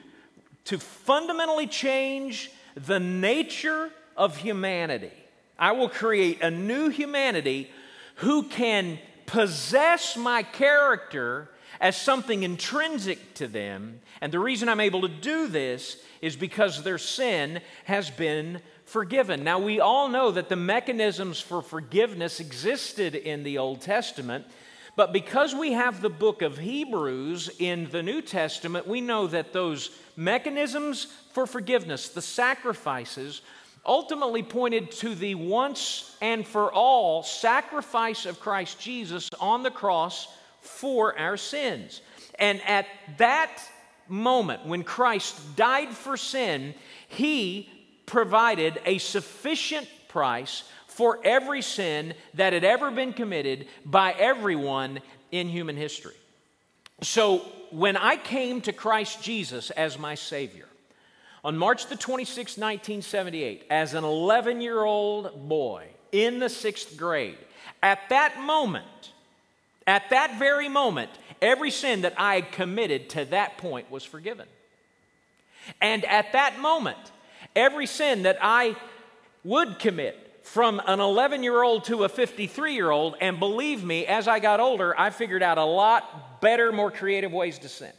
to 0.66 0.78
fundamentally 0.78 1.66
change 1.66 2.50
the 2.74 3.00
nature 3.00 3.90
of 4.14 4.36
humanity. 4.36 5.12
I 5.58 5.72
will 5.72 5.88
create 5.88 6.42
a 6.42 6.50
new 6.50 6.90
humanity 6.90 7.70
who 8.16 8.42
can 8.42 8.98
possess 9.24 10.16
my 10.16 10.42
character 10.42 11.48
as 11.82 11.96
something 11.96 12.44
intrinsic 12.44 13.34
to 13.34 13.48
them. 13.48 14.00
And 14.20 14.32
the 14.32 14.38
reason 14.38 14.68
I'm 14.68 14.78
able 14.78 15.02
to 15.02 15.08
do 15.08 15.48
this 15.48 16.00
is 16.22 16.36
because 16.36 16.84
their 16.84 16.96
sin 16.96 17.60
has 17.84 18.08
been 18.08 18.62
forgiven. 18.84 19.42
Now, 19.42 19.58
we 19.58 19.80
all 19.80 20.08
know 20.08 20.30
that 20.30 20.48
the 20.48 20.54
mechanisms 20.54 21.40
for 21.40 21.60
forgiveness 21.60 22.38
existed 22.38 23.16
in 23.16 23.42
the 23.42 23.58
Old 23.58 23.80
Testament, 23.80 24.46
but 24.94 25.12
because 25.12 25.56
we 25.56 25.72
have 25.72 26.00
the 26.00 26.08
book 26.08 26.40
of 26.40 26.56
Hebrews 26.56 27.50
in 27.58 27.90
the 27.90 28.02
New 28.02 28.22
Testament, 28.22 28.86
we 28.86 29.00
know 29.00 29.26
that 29.26 29.52
those 29.52 29.90
mechanisms 30.16 31.08
for 31.32 31.48
forgiveness, 31.48 32.10
the 32.10 32.22
sacrifices, 32.22 33.42
ultimately 33.84 34.44
pointed 34.44 34.92
to 34.92 35.16
the 35.16 35.34
once 35.34 36.16
and 36.20 36.46
for 36.46 36.72
all 36.72 37.24
sacrifice 37.24 38.24
of 38.24 38.38
Christ 38.38 38.78
Jesus 38.78 39.28
on 39.40 39.64
the 39.64 39.70
cross 39.70 40.28
for 40.62 41.18
our 41.18 41.36
sins. 41.36 42.00
And 42.38 42.60
at 42.62 42.86
that 43.18 43.50
moment, 44.08 44.66
when 44.66 44.82
Christ 44.82 45.56
died 45.56 45.90
for 45.90 46.16
sin, 46.16 46.74
he 47.08 47.68
provided 48.06 48.80
a 48.86 48.98
sufficient 48.98 49.88
price 50.08 50.64
for 50.86 51.18
every 51.24 51.62
sin 51.62 52.14
that 52.34 52.52
had 52.52 52.64
ever 52.64 52.90
been 52.90 53.12
committed 53.12 53.66
by 53.84 54.12
everyone 54.12 55.00
in 55.30 55.48
human 55.48 55.76
history. 55.76 56.14
So 57.02 57.38
when 57.70 57.96
I 57.96 58.16
came 58.16 58.60
to 58.62 58.72
Christ 58.72 59.22
Jesus 59.22 59.70
as 59.70 59.98
my 59.98 60.14
Savior, 60.14 60.68
on 61.44 61.56
March 61.56 61.86
the 61.86 61.96
26th, 61.96 62.58
1978, 62.58 63.64
as 63.70 63.94
an 63.94 64.04
11 64.04 64.60
year 64.60 64.84
old 64.84 65.48
boy 65.48 65.88
in 66.12 66.38
the 66.38 66.48
sixth 66.48 66.96
grade, 66.96 67.38
at 67.82 67.98
that 68.10 68.40
moment, 68.40 69.11
at 69.86 70.10
that 70.10 70.38
very 70.38 70.68
moment, 70.68 71.10
every 71.40 71.70
sin 71.70 72.02
that 72.02 72.14
I 72.16 72.36
had 72.36 72.52
committed 72.52 73.10
to 73.10 73.24
that 73.26 73.58
point 73.58 73.90
was 73.90 74.04
forgiven. 74.04 74.46
And 75.80 76.04
at 76.04 76.32
that 76.32 76.60
moment, 76.60 76.98
every 77.54 77.86
sin 77.86 78.24
that 78.24 78.38
I 78.40 78.76
would 79.44 79.78
commit 79.78 80.18
from 80.42 80.80
an 80.86 81.00
11 81.00 81.42
year 81.42 81.62
old 81.62 81.84
to 81.84 82.04
a 82.04 82.08
53 82.08 82.74
year 82.74 82.90
old, 82.90 83.16
and 83.20 83.38
believe 83.38 83.84
me, 83.84 84.06
as 84.06 84.26
I 84.28 84.38
got 84.38 84.60
older, 84.60 84.98
I 84.98 85.10
figured 85.10 85.42
out 85.42 85.58
a 85.58 85.64
lot 85.64 86.40
better, 86.40 86.72
more 86.72 86.90
creative 86.90 87.32
ways 87.32 87.58
to 87.60 87.68
sin. 87.68 87.92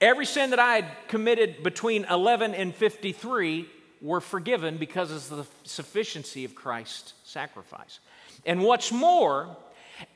Every 0.00 0.24
sin 0.24 0.50
that 0.50 0.58
I 0.58 0.76
had 0.76 0.86
committed 1.08 1.62
between 1.62 2.06
11 2.06 2.54
and 2.54 2.74
53 2.74 3.68
were 4.00 4.20
forgiven 4.20 4.78
because 4.78 5.10
of 5.10 5.36
the 5.36 5.46
sufficiency 5.64 6.46
of 6.46 6.54
Christ's 6.54 7.12
sacrifice. 7.24 8.00
And 8.46 8.62
what's 8.62 8.90
more, 8.90 9.54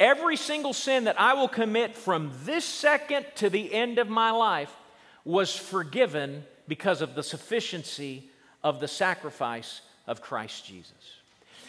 Every 0.01 0.37
single 0.37 0.73
sin 0.73 1.05
that 1.05 1.21
I 1.21 1.35
will 1.35 1.49
commit 1.49 1.97
from 1.97 2.33
this 2.45 2.65
second 2.65 3.27
to 3.37 3.51
the 3.51 3.73
end 3.73 3.99
of 3.99 4.09
my 4.09 4.31
life 4.31 4.75
was 5.25 5.55
forgiven 5.55 6.45
because 6.69 7.03
of 7.03 7.15
the 7.15 7.23
sufficiency 7.23 8.29
of 8.63 8.81
the 8.81 8.89
sacrifice 8.89 9.81
of 10.07 10.23
Christ 10.23 10.67
Jesus. 10.67 10.93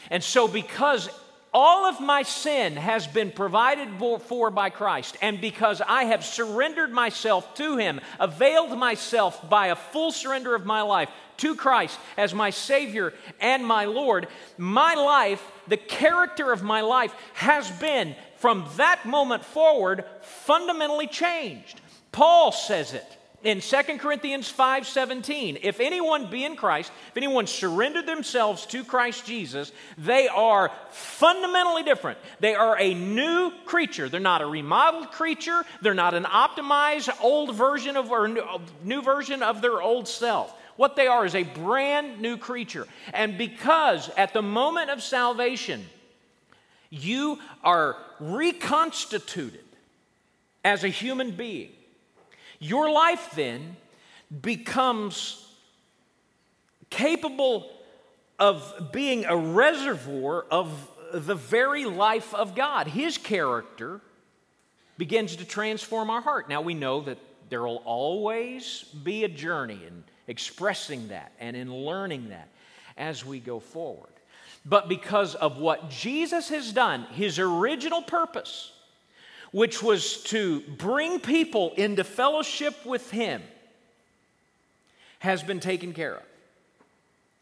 And 0.09 0.23
so, 0.23 0.47
because 0.47 1.09
all 1.55 1.85
of 1.85 2.01
my 2.01 2.21
sin 2.21 2.75
has 2.75 3.07
been 3.07 3.31
provided 3.31 3.87
for 4.19 4.51
by 4.51 4.69
Christ, 4.69 5.15
and 5.21 5.39
because 5.39 5.81
I 5.81 6.03
have 6.03 6.25
surrendered 6.25 6.91
myself 6.91 7.55
to 7.55 7.77
Him, 7.77 8.01
availed 8.19 8.77
myself 8.77 9.49
by 9.49 9.67
a 9.67 9.75
full 9.77 10.11
surrender 10.11 10.53
of 10.53 10.65
my 10.65 10.81
life 10.81 11.09
to 11.37 11.55
Christ 11.55 11.97
as 12.17 12.33
my 12.33 12.49
Savior 12.49 13.13
and 13.39 13.65
my 13.65 13.85
Lord, 13.85 14.27
my 14.57 14.95
life, 14.95 15.41
the 15.69 15.77
character 15.77 16.51
of 16.51 16.61
my 16.61 16.81
life, 16.81 17.15
has 17.35 17.71
been 17.71 18.17
from 18.35 18.65
that 18.75 19.05
moment 19.05 19.45
forward 19.45 20.03
fundamentally 20.23 21.07
changed. 21.07 21.79
Paul 22.11 22.51
says 22.51 22.93
it 22.93 23.14
in 23.45 23.61
2 23.61 23.99
Corinthians 23.99 24.51
5:17, 24.51 25.59
if 25.61 25.79
anyone 25.79 26.25
be 26.31 26.43
in 26.43 26.55
Christ, 26.55 26.91
if 27.11 27.17
anyone 27.17 27.45
surrendered 27.45 28.07
themselves 28.07 28.65
to 28.67 28.83
Christ 28.83 29.23
Jesus, 29.25 29.71
they 29.99 30.27
are 30.27 30.71
fundamentally 30.89 31.83
different. 31.83 32.17
They 32.39 32.55
are 32.55 32.75
a 32.79 32.95
new 32.95 33.51
creature. 33.65 34.09
They're 34.09 34.19
not 34.19 34.41
a 34.41 34.47
remodeled 34.47 35.11
creature. 35.11 35.63
They're 35.81 35.93
not 35.93 36.15
an 36.15 36.23
optimized 36.23 37.15
old 37.21 37.53
version 37.55 37.95
of 37.95 38.11
or 38.11 38.27
new 38.83 39.03
version 39.03 39.43
of 39.43 39.61
their 39.61 39.79
old 39.79 40.07
self. 40.07 40.51
What 40.75 40.95
they 40.95 41.05
are 41.05 41.23
is 41.23 41.35
a 41.35 41.43
brand 41.43 42.19
new 42.19 42.37
creature. 42.37 42.87
And 43.13 43.37
because 43.37 44.09
at 44.17 44.33
the 44.33 44.41
moment 44.41 44.89
of 44.89 45.03
salvation, 45.03 45.87
you 46.89 47.39
are 47.63 47.95
reconstituted 48.19 49.63
as 50.63 50.83
a 50.83 50.89
human 50.89 51.29
being 51.29 51.69
your 52.65 52.89
life 52.91 53.31
then 53.35 53.77
becomes 54.41 55.47
capable 56.89 57.71
of 58.39 58.89
being 58.91 59.25
a 59.25 59.35
reservoir 59.35 60.45
of 60.51 60.89
the 61.13 61.35
very 61.35 61.85
life 61.85 62.33
of 62.33 62.55
God. 62.55 62.87
His 62.87 63.17
character 63.17 64.01
begins 64.97 65.35
to 65.37 65.45
transform 65.45 66.09
our 66.09 66.21
heart. 66.21 66.49
Now 66.49 66.61
we 66.61 66.73
know 66.73 67.01
that 67.01 67.17
there 67.49 67.61
will 67.61 67.83
always 67.85 68.83
be 69.03 69.23
a 69.23 69.29
journey 69.29 69.79
in 69.85 70.03
expressing 70.27 71.09
that 71.09 71.31
and 71.39 71.55
in 71.55 71.73
learning 71.73 72.29
that 72.29 72.49
as 72.97 73.23
we 73.23 73.39
go 73.39 73.59
forward. 73.59 74.09
But 74.65 74.89
because 74.89 75.35
of 75.35 75.57
what 75.57 75.89
Jesus 75.89 76.49
has 76.49 76.71
done, 76.71 77.03
his 77.11 77.37
original 77.37 78.01
purpose, 78.01 78.71
which 79.55 79.81
was 79.81 80.21
to 80.23 80.59
bring 80.77 81.17
people 81.17 81.71
into 81.77 82.03
fellowship 82.03 82.85
with 82.85 83.09
Him, 83.09 83.41
has 85.19 85.43
been 85.43 85.61
taken 85.61 85.93
care 85.93 86.15
of. 86.15 86.23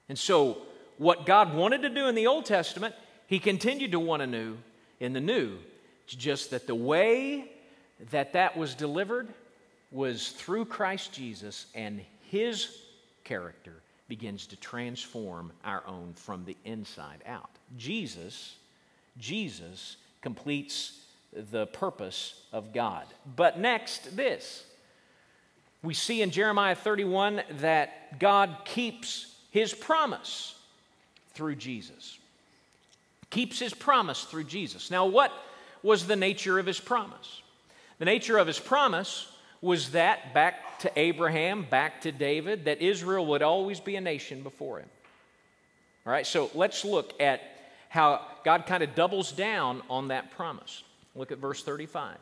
And 0.10 0.20
so, 0.20 0.60
what 1.00 1.26
God 1.26 1.56
wanted 1.56 1.82
to 1.82 1.90
do 1.90 2.06
in 2.06 2.14
the 2.14 2.28
Old 2.28 2.46
Testament, 2.46 2.94
he 3.26 3.40
continued 3.40 3.94
to 3.94 4.00
want 4.00 4.22
a 4.22 4.28
new 4.28 4.58
in 5.00 5.14
the 5.14 5.20
new. 5.20 5.58
It's 6.06 6.14
just 6.14 6.52
that 6.52 6.68
the 6.68 6.76
way 6.76 7.52
that 8.12 8.34
that 8.34 8.56
was 8.56 8.76
delivered 8.76 9.28
was 9.92 10.30
through 10.34 10.66
Christ 10.66 11.14
Jesus, 11.14 11.66
and 11.74 12.00
his 12.30 12.78
character 13.24 13.74
begins 14.08 14.46
to 14.46 14.56
transform 14.58 15.52
our 15.66 15.82
own 15.88 16.14
from 16.16 16.46
the 16.46 16.58
inside 16.64 17.24
out. 17.26 17.50
Jesus, 17.76 18.56
Jesus 19.18 19.98
completes 20.22 21.03
the 21.36 21.68
purpose 21.68 22.40
of 22.52 22.74
God. 22.74 23.06
But 23.36 23.60
next, 23.60 24.16
this. 24.16 24.64
We 25.82 25.94
see 25.94 26.22
in 26.22 26.32
Jeremiah 26.32 26.76
31 26.76 27.42
that 27.60 28.20
God 28.20 28.58
keeps 28.66 29.36
his 29.52 29.74
promise 29.74 30.56
through 31.34 31.56
Jesus. 31.56 32.18
Keeps 33.30 33.60
his 33.60 33.74
promise 33.74 34.24
through 34.24 34.46
Jesus. 34.46 34.90
Now, 34.90 35.06
what 35.06 35.32
was 35.82 36.08
the 36.08 36.16
nature 36.16 36.60
of 36.60 36.66
his 36.66 36.80
promise? 36.80 37.42
The 38.00 38.06
nature 38.06 38.38
of 38.38 38.48
his 38.48 38.60
promise 38.60 39.28
was 39.62 39.92
that 39.92 40.34
back 40.34 40.80
to 40.80 40.92
Abraham, 40.98 41.66
back 41.70 42.02
to 42.02 42.12
David, 42.12 42.66
that 42.66 42.82
Israel 42.82 43.26
would 43.28 43.42
always 43.42 43.80
be 43.80 43.96
a 43.96 44.02
nation 44.02 44.44
before 44.44 44.80
him. 44.80 44.90
All 46.06 46.12
right, 46.12 46.28
so 46.28 46.52
let's 46.54 46.84
look 46.84 47.14
at 47.22 47.42
how 47.90 48.26
God 48.44 48.66
kind 48.66 48.84
of 48.84 48.96
doubles 48.96 49.32
down 49.32 49.82
on 49.90 50.10
that 50.10 50.32
promise. 50.32 50.84
Look 51.16 51.32
at 51.32 51.38
verse 51.38 51.64
35. 51.64 52.18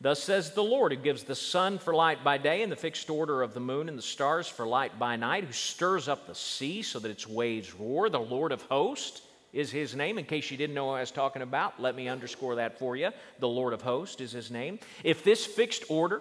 Thus 0.00 0.22
says 0.22 0.52
the 0.52 0.62
Lord, 0.62 0.92
who 0.92 0.98
gives 0.98 1.22
the 1.22 1.34
sun 1.34 1.78
for 1.78 1.94
light 1.94 2.24
by 2.24 2.36
day 2.36 2.62
and 2.62 2.70
the 2.70 2.76
fixed 2.76 3.08
order 3.08 3.42
of 3.42 3.54
the 3.54 3.60
moon 3.60 3.88
and 3.88 3.96
the 3.96 4.02
stars 4.02 4.48
for 4.48 4.66
light 4.66 4.98
by 4.98 5.16
night, 5.16 5.44
who 5.44 5.52
stirs 5.52 6.08
up 6.08 6.26
the 6.26 6.34
sea 6.34 6.82
so 6.82 6.98
that 6.98 7.10
its 7.10 7.28
waves 7.28 7.74
roar. 7.74 8.10
The 8.10 8.20
Lord 8.20 8.52
of 8.52 8.62
hosts 8.62 9.22
is 9.52 9.70
his 9.70 9.94
name. 9.94 10.18
In 10.18 10.24
case 10.24 10.50
you 10.50 10.56
didn't 10.56 10.74
know 10.74 10.86
what 10.86 10.96
I 10.96 11.00
was 11.00 11.12
talking 11.12 11.42
about, 11.42 11.80
let 11.80 11.94
me 11.94 12.08
underscore 12.08 12.56
that 12.56 12.78
for 12.78 12.96
you. 12.96 13.10
The 13.38 13.48
Lord 13.48 13.72
of 13.72 13.82
hosts 13.82 14.20
is 14.20 14.32
his 14.32 14.50
name. 14.50 14.80
If 15.04 15.22
this 15.22 15.46
fixed 15.46 15.84
order, 15.88 16.20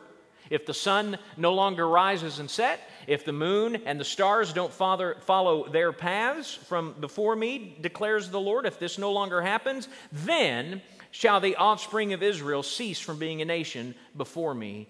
if 0.49 0.65
the 0.65 0.73
sun 0.73 1.17
no 1.35 1.53
longer 1.53 1.87
rises 1.87 2.39
and 2.39 2.49
set, 2.49 2.79
if 3.07 3.25
the 3.25 3.33
moon 3.33 3.81
and 3.85 3.99
the 3.99 4.05
stars 4.05 4.53
don't 4.53 4.71
father, 4.71 5.17
follow 5.21 5.67
their 5.67 5.91
paths 5.91 6.53
from 6.53 6.93
before 6.99 7.35
me, 7.35 7.75
declares 7.81 8.29
the 8.29 8.39
Lord, 8.39 8.65
if 8.65 8.77
this 8.77 8.97
no 8.97 9.11
longer 9.11 9.41
happens, 9.41 9.87
then 10.11 10.81
shall 11.13 11.39
the 11.39 11.55
offspring 11.55 12.11
of 12.13 12.23
Israel 12.23 12.63
cease 12.63 12.99
from 12.99 13.19
being 13.19 13.41
a 13.41 13.45
nation 13.45 13.93
before 14.17 14.53
me 14.53 14.87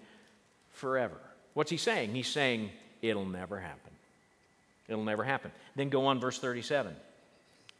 forever. 0.70 1.20
What's 1.52 1.70
he 1.70 1.76
saying? 1.76 2.14
He's 2.14 2.28
saying, 2.28 2.70
it'll 3.02 3.26
never 3.26 3.60
happen. 3.60 3.92
It'll 4.88 5.04
never 5.04 5.22
happen. 5.22 5.52
Then 5.76 5.90
go 5.90 6.06
on, 6.06 6.18
verse 6.20 6.38
37. 6.38 6.96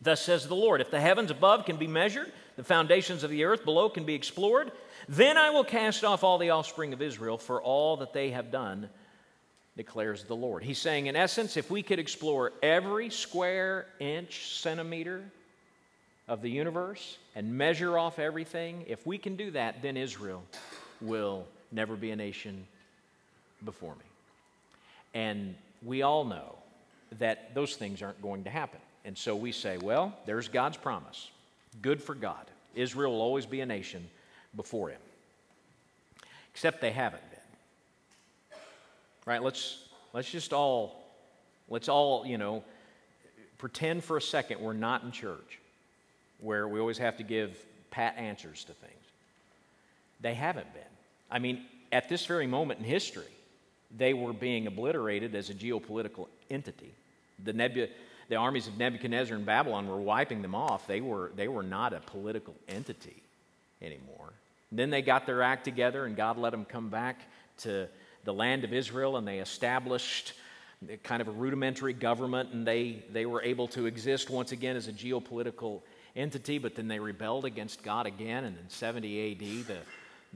Thus 0.02 0.20
says 0.20 0.46
the 0.46 0.54
Lord 0.54 0.82
If 0.82 0.90
the 0.90 1.00
heavens 1.00 1.30
above 1.30 1.64
can 1.64 1.76
be 1.76 1.86
measured, 1.86 2.30
the 2.56 2.64
foundations 2.64 3.24
of 3.24 3.30
the 3.30 3.44
earth 3.44 3.64
below 3.64 3.88
can 3.88 4.04
be 4.04 4.14
explored, 4.14 4.72
then 5.08 5.38
I 5.38 5.48
will 5.48 5.64
cast 5.64 6.04
off 6.04 6.22
all 6.22 6.36
the 6.36 6.50
offspring 6.50 6.92
of 6.92 7.00
Israel 7.00 7.38
for 7.38 7.62
all 7.62 7.96
that 7.96 8.12
they 8.12 8.30
have 8.30 8.50
done, 8.50 8.90
declares 9.74 10.24
the 10.24 10.36
Lord. 10.36 10.62
He's 10.62 10.78
saying, 10.78 11.06
in 11.06 11.16
essence, 11.16 11.56
if 11.56 11.70
we 11.70 11.82
could 11.82 11.98
explore 11.98 12.52
every 12.62 13.08
square 13.08 13.86
inch, 14.00 14.54
centimeter 14.60 15.24
of 16.26 16.42
the 16.42 16.50
universe 16.50 17.18
and 17.34 17.56
measure 17.56 17.98
off 17.98 18.18
everything, 18.18 18.84
if 18.86 19.06
we 19.06 19.18
can 19.18 19.36
do 19.36 19.50
that, 19.50 19.82
then 19.82 19.96
Israel 19.96 20.42
will 21.00 21.46
never 21.70 21.96
be 21.96 22.10
a 22.10 22.16
nation 22.16 22.66
before 23.64 23.94
me. 23.94 24.04
And 25.12 25.54
we 25.82 26.02
all 26.02 26.24
know 26.24 26.56
that 27.18 27.54
those 27.54 27.76
things 27.76 28.02
aren't 28.02 28.20
going 28.22 28.44
to 28.44 28.50
happen. 28.50 28.80
And 29.04 29.16
so 29.16 29.36
we 29.36 29.52
say, 29.52 29.76
well, 29.76 30.16
there's 30.26 30.48
God's 30.48 30.76
promise. 30.76 31.30
Good 31.82 32.02
for 32.02 32.14
God. 32.14 32.46
Israel 32.74 33.12
will 33.12 33.20
always 33.20 33.46
be 33.46 33.60
a 33.60 33.66
nation 33.66 34.08
before 34.56 34.88
him. 34.88 35.00
Except 36.52 36.80
they 36.80 36.90
haven't 36.90 37.22
been. 37.30 38.58
Right? 39.26 39.42
Let's 39.42 39.84
let's 40.12 40.30
just 40.30 40.52
all 40.52 41.02
let's 41.68 41.88
all, 41.88 42.26
you 42.26 42.38
know, 42.38 42.64
pretend 43.58 44.04
for 44.04 44.16
a 44.16 44.22
second 44.22 44.60
we're 44.60 44.72
not 44.72 45.02
in 45.02 45.10
church 45.10 45.58
where 46.44 46.68
we 46.68 46.78
always 46.78 46.98
have 46.98 47.16
to 47.16 47.22
give 47.22 47.56
pat 47.90 48.16
answers 48.18 48.64
to 48.64 48.72
things. 48.72 48.92
They 50.20 50.34
haven't 50.34 50.72
been. 50.72 50.82
I 51.30 51.38
mean, 51.38 51.62
at 51.90 52.08
this 52.08 52.26
very 52.26 52.46
moment 52.46 52.80
in 52.80 52.86
history, 52.86 53.24
they 53.96 54.14
were 54.14 54.32
being 54.32 54.66
obliterated 54.66 55.34
as 55.34 55.50
a 55.50 55.54
geopolitical 55.54 56.28
entity. 56.50 56.92
The, 57.44 57.52
Nebu- 57.52 57.88
the 58.28 58.36
armies 58.36 58.66
of 58.66 58.76
Nebuchadnezzar 58.76 59.36
and 59.36 59.46
Babylon 59.46 59.88
were 59.88 60.00
wiping 60.00 60.42
them 60.42 60.54
off. 60.54 60.86
They 60.86 61.00
were, 61.00 61.32
they 61.34 61.48
were 61.48 61.62
not 61.62 61.92
a 61.92 62.00
political 62.00 62.54
entity 62.68 63.22
anymore. 63.80 64.32
Then 64.70 64.90
they 64.90 65.02
got 65.02 65.26
their 65.26 65.42
act 65.42 65.64
together, 65.64 66.04
and 66.04 66.16
God 66.16 66.36
let 66.36 66.50
them 66.50 66.64
come 66.64 66.88
back 66.88 67.20
to 67.58 67.86
the 68.24 68.32
land 68.32 68.64
of 68.64 68.72
Israel, 68.72 69.16
and 69.16 69.26
they 69.26 69.38
established 69.38 70.32
kind 71.02 71.22
of 71.22 71.28
a 71.28 71.32
rudimentary 71.32 71.92
government, 71.92 72.52
and 72.52 72.66
they, 72.66 73.02
they 73.12 73.24
were 73.26 73.42
able 73.42 73.68
to 73.68 73.86
exist 73.86 74.30
once 74.30 74.52
again 74.52 74.76
as 74.76 74.88
a 74.88 74.92
geopolitical 74.92 75.80
entity, 76.16 76.58
but 76.58 76.74
then 76.74 76.88
they 76.88 76.98
rebelled 76.98 77.44
against 77.44 77.82
God 77.82 78.06
again, 78.06 78.44
and 78.44 78.56
in 78.56 78.68
70 78.68 79.32
AD, 79.32 79.66
the 79.66 79.78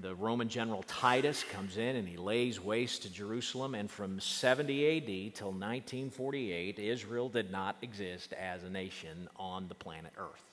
the 0.00 0.14
Roman 0.14 0.48
general 0.48 0.84
Titus 0.84 1.44
comes 1.52 1.76
in 1.76 1.96
and 1.96 2.08
he 2.08 2.16
lays 2.16 2.60
waste 2.60 3.02
to 3.02 3.12
Jerusalem. 3.12 3.74
And 3.74 3.90
from 3.90 4.20
70 4.20 4.96
AD 4.96 5.34
till 5.34 5.48
1948, 5.48 6.78
Israel 6.78 7.28
did 7.28 7.50
not 7.50 7.76
exist 7.82 8.32
as 8.32 8.62
a 8.62 8.70
nation 8.70 9.28
on 9.36 9.68
the 9.68 9.74
planet 9.74 10.12
Earth. 10.16 10.44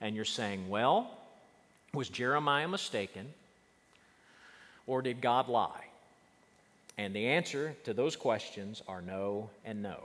And 0.00 0.16
you're 0.16 0.24
saying, 0.24 0.68
well, 0.68 1.10
was 1.92 2.08
Jeremiah 2.08 2.68
mistaken 2.68 3.26
or 4.86 5.02
did 5.02 5.20
God 5.20 5.48
lie? 5.48 5.84
And 6.96 7.14
the 7.14 7.28
answer 7.28 7.74
to 7.84 7.94
those 7.94 8.16
questions 8.16 8.82
are 8.88 9.02
no 9.02 9.50
and 9.64 9.82
no. 9.82 9.98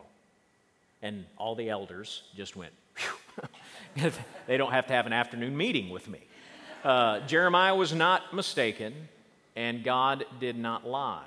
And 1.02 1.26
all 1.38 1.56
the 1.56 1.70
elders 1.70 2.24
just 2.36 2.56
went, 2.56 2.74
they 4.48 4.58
don't 4.58 4.72
have 4.72 4.88
to 4.88 4.94
have 4.94 5.06
an 5.06 5.14
afternoon 5.14 5.56
meeting 5.56 5.90
with 5.90 6.08
me. 6.08 6.20
Uh, 6.84 7.22
Jeremiah 7.22 7.76
was 7.76 7.94
not 7.94 8.34
mistaken, 8.34 8.94
and 9.56 9.84
God 9.84 10.26
did 10.40 10.58
not 10.58 10.86
lie. 10.88 11.24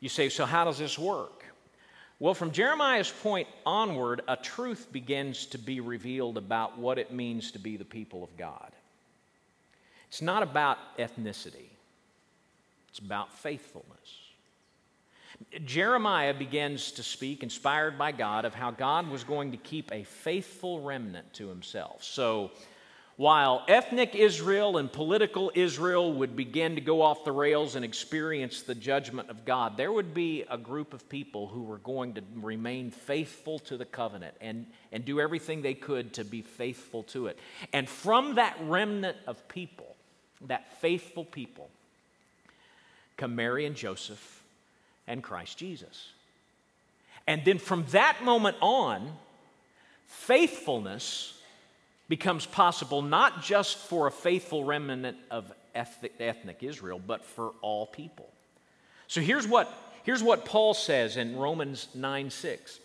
You 0.00 0.08
say, 0.08 0.28
so 0.28 0.46
how 0.46 0.64
does 0.64 0.78
this 0.78 0.98
work? 0.98 1.44
Well, 2.20 2.34
from 2.34 2.52
Jeremiah's 2.52 3.10
point 3.10 3.48
onward, 3.64 4.22
a 4.28 4.36
truth 4.36 4.88
begins 4.92 5.46
to 5.46 5.58
be 5.58 5.80
revealed 5.80 6.36
about 6.36 6.78
what 6.78 6.98
it 6.98 7.12
means 7.12 7.50
to 7.52 7.58
be 7.58 7.76
the 7.76 7.84
people 7.84 8.22
of 8.22 8.36
God. 8.36 8.72
It's 10.08 10.20
not 10.20 10.42
about 10.42 10.78
ethnicity, 10.98 11.70
it's 12.90 12.98
about 12.98 13.32
faithfulness. 13.32 14.29
Jeremiah 15.64 16.34
begins 16.34 16.92
to 16.92 17.02
speak, 17.02 17.42
inspired 17.42 17.98
by 17.98 18.12
God, 18.12 18.44
of 18.44 18.54
how 18.54 18.70
God 18.70 19.08
was 19.08 19.24
going 19.24 19.52
to 19.52 19.56
keep 19.56 19.90
a 19.92 20.04
faithful 20.04 20.80
remnant 20.80 21.32
to 21.34 21.48
himself. 21.48 22.04
So, 22.04 22.50
while 23.16 23.64
ethnic 23.68 24.14
Israel 24.14 24.78
and 24.78 24.90
political 24.90 25.52
Israel 25.54 26.10
would 26.14 26.36
begin 26.36 26.76
to 26.76 26.80
go 26.80 27.02
off 27.02 27.24
the 27.24 27.32
rails 27.32 27.74
and 27.74 27.84
experience 27.84 28.62
the 28.62 28.74
judgment 28.74 29.28
of 29.28 29.44
God, 29.44 29.76
there 29.76 29.92
would 29.92 30.14
be 30.14 30.44
a 30.48 30.56
group 30.56 30.94
of 30.94 31.06
people 31.08 31.46
who 31.46 31.64
were 31.64 31.78
going 31.78 32.14
to 32.14 32.22
remain 32.36 32.90
faithful 32.90 33.58
to 33.60 33.76
the 33.76 33.84
covenant 33.84 34.34
and, 34.40 34.64
and 34.90 35.04
do 35.04 35.20
everything 35.20 35.60
they 35.60 35.74
could 35.74 36.14
to 36.14 36.24
be 36.24 36.40
faithful 36.40 37.02
to 37.04 37.26
it. 37.26 37.38
And 37.74 37.86
from 37.86 38.36
that 38.36 38.56
remnant 38.62 39.18
of 39.26 39.46
people, 39.48 39.96
that 40.46 40.80
faithful 40.80 41.26
people, 41.26 41.68
come 43.18 43.36
Mary 43.36 43.66
and 43.66 43.76
Joseph 43.76 44.39
and 45.10 45.22
Christ 45.22 45.58
Jesus. 45.58 46.08
And 47.26 47.44
then 47.44 47.58
from 47.58 47.84
that 47.90 48.24
moment 48.24 48.56
on, 48.60 49.12
faithfulness 50.06 51.36
becomes 52.08 52.46
possible 52.46 53.02
not 53.02 53.42
just 53.42 53.76
for 53.76 54.06
a 54.06 54.10
faithful 54.10 54.64
remnant 54.64 55.16
of 55.30 55.52
ethnic 55.74 56.62
Israel, 56.62 57.00
but 57.04 57.24
for 57.24 57.52
all 57.60 57.86
people. 57.86 58.28
So 59.08 59.20
here's 59.20 59.46
what, 59.46 59.72
here's 60.04 60.22
what 60.22 60.44
Paul 60.44 60.74
says 60.74 61.16
in 61.16 61.36
Romans 61.36 61.88
9 61.94 62.30
6. 62.30 62.78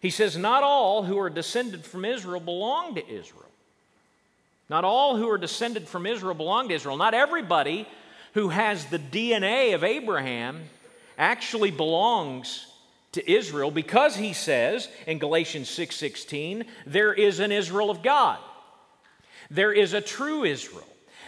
He 0.00 0.10
says, 0.10 0.36
Not 0.36 0.62
all 0.62 1.04
who 1.04 1.18
are 1.18 1.30
descended 1.30 1.84
from 1.84 2.04
Israel 2.04 2.40
belong 2.40 2.96
to 2.96 3.08
Israel. 3.08 3.44
Not 4.68 4.84
all 4.84 5.16
who 5.16 5.30
are 5.30 5.38
descended 5.38 5.88
from 5.88 6.06
Israel 6.06 6.34
belong 6.34 6.68
to 6.68 6.74
Israel. 6.74 6.96
Not 6.96 7.14
everybody 7.14 7.86
who 8.34 8.48
has 8.48 8.84
the 8.86 8.98
DNA 8.98 9.74
of 9.74 9.82
Abraham 9.82 10.60
actually 11.18 11.70
belongs 11.70 12.66
to 13.12 13.30
Israel 13.30 13.70
because 13.70 14.16
he 14.16 14.32
says 14.32 14.88
in 15.06 15.18
Galatians 15.18 15.68
6:16 15.68 16.64
there 16.86 17.12
is 17.12 17.40
an 17.40 17.52
Israel 17.52 17.90
of 17.90 18.02
God 18.02 18.38
there 19.50 19.72
is 19.72 19.94
a 19.94 20.00
true 20.00 20.44
Israel. 20.44 20.84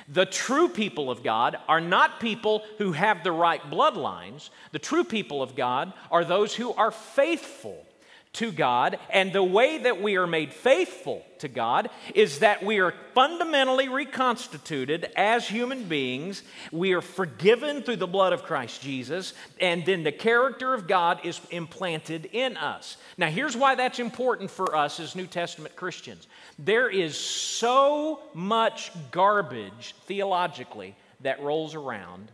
The 0.08 0.26
true 0.26 0.68
people 0.68 1.10
of 1.10 1.22
God 1.22 1.56
are 1.68 1.80
not 1.80 2.20
people 2.20 2.64
who 2.78 2.92
have 2.92 3.22
the 3.22 3.32
right 3.32 3.62
bloodlines. 3.70 4.50
The 4.72 4.78
true 4.78 5.04
people 5.04 5.42
of 5.42 5.54
God 5.54 5.92
are 6.10 6.24
those 6.24 6.54
who 6.54 6.72
are 6.74 6.90
faithful 6.90 7.86
to 8.32 8.52
God, 8.52 8.98
and 9.10 9.32
the 9.32 9.42
way 9.42 9.78
that 9.78 10.00
we 10.00 10.16
are 10.16 10.26
made 10.26 10.52
faithful 10.52 11.24
to 11.38 11.48
God 11.48 11.90
is 12.14 12.38
that 12.38 12.64
we 12.64 12.78
are 12.78 12.94
fundamentally 13.12 13.88
reconstituted 13.88 15.10
as 15.16 15.48
human 15.48 15.84
beings. 15.84 16.44
We 16.70 16.92
are 16.92 17.00
forgiven 17.00 17.82
through 17.82 17.96
the 17.96 18.06
blood 18.06 18.32
of 18.32 18.44
Christ 18.44 18.82
Jesus, 18.82 19.34
and 19.60 19.84
then 19.84 20.04
the 20.04 20.12
character 20.12 20.74
of 20.74 20.86
God 20.86 21.20
is 21.24 21.40
implanted 21.50 22.26
in 22.32 22.56
us. 22.56 22.98
Now, 23.18 23.30
here's 23.30 23.56
why 23.56 23.74
that's 23.74 23.98
important 23.98 24.50
for 24.50 24.76
us 24.76 25.00
as 25.00 25.16
New 25.16 25.26
Testament 25.26 25.74
Christians 25.74 26.28
there 26.56 26.88
is 26.88 27.18
so 27.18 28.20
much 28.32 28.92
garbage 29.10 29.94
theologically 30.06 30.94
that 31.20 31.42
rolls 31.42 31.74
around 31.74 32.30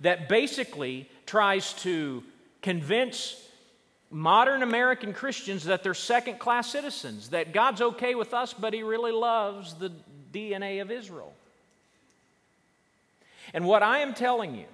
that 0.00 0.28
basically 0.28 1.08
tries 1.26 1.72
to 1.74 2.22
convince 2.62 3.45
modern 4.10 4.62
American 4.62 5.12
Christians 5.12 5.64
that 5.64 5.82
they're 5.82 5.94
second 5.94 6.38
class 6.38 6.70
citizens, 6.70 7.30
that 7.30 7.52
God's 7.52 7.80
okay 7.80 8.14
with 8.14 8.34
us, 8.34 8.52
but 8.52 8.72
He 8.72 8.82
really 8.82 9.12
loves 9.12 9.74
the 9.74 9.92
DNA 10.32 10.80
of 10.80 10.90
Israel. 10.90 11.32
And 13.52 13.64
what 13.64 13.82
I 13.82 13.98
am 13.98 14.14
telling 14.14 14.54
you 14.54 14.66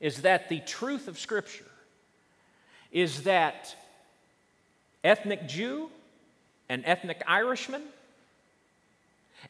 is 0.00 0.22
that 0.22 0.48
the 0.48 0.60
truth 0.60 1.08
of 1.08 1.18
Scripture 1.18 1.64
is 2.92 3.22
that 3.22 3.74
ethnic 5.02 5.46
Jew, 5.46 5.90
an 6.68 6.84
ethnic 6.84 7.22
Irishman, 7.26 7.82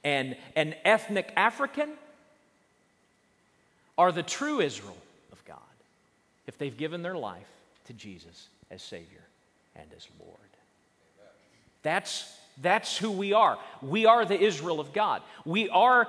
and 0.02 0.36
an 0.56 0.74
ethnic 0.84 1.32
African 1.36 1.90
are 3.96 4.10
the 4.10 4.22
true 4.22 4.60
Israel 4.60 4.96
of 5.32 5.44
God 5.44 5.58
if 6.46 6.58
they've 6.58 6.76
given 6.76 7.02
their 7.02 7.16
life 7.16 7.46
to 7.84 7.92
Jesus 7.92 8.48
as 8.70 8.82
Savior 8.82 9.22
and 9.76 9.86
as 9.96 10.06
Lord. 10.18 10.38
That's, 11.82 12.32
that's 12.62 12.96
who 12.96 13.10
we 13.10 13.32
are. 13.32 13.58
We 13.82 14.06
are 14.06 14.24
the 14.24 14.40
Israel 14.40 14.80
of 14.80 14.92
God. 14.92 15.22
We 15.44 15.68
are 15.68 16.08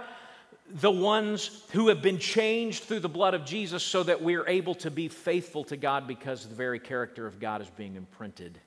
the 0.70 0.92
ones 0.92 1.64
who 1.72 1.90
have 1.90 2.02
been 2.02 2.18
changed 2.18 2.84
through 2.84 3.02
the 3.02 3.10
blood 3.10 3.34
of 3.34 3.46
Jesus 3.46 3.84
so 3.84 4.02
that 4.04 4.24
we 4.24 4.36
are 4.36 4.48
able 4.48 4.74
to 4.76 4.90
be 4.90 5.08
faithful 5.08 5.64
to 5.66 5.78
God 5.78 6.08
because 6.08 6.46
the 6.46 6.56
very 6.56 6.80
character 6.80 7.28
of 7.28 7.40
God 7.40 7.62
is 7.62 7.70
being 7.72 7.96
imprinted 7.96 8.58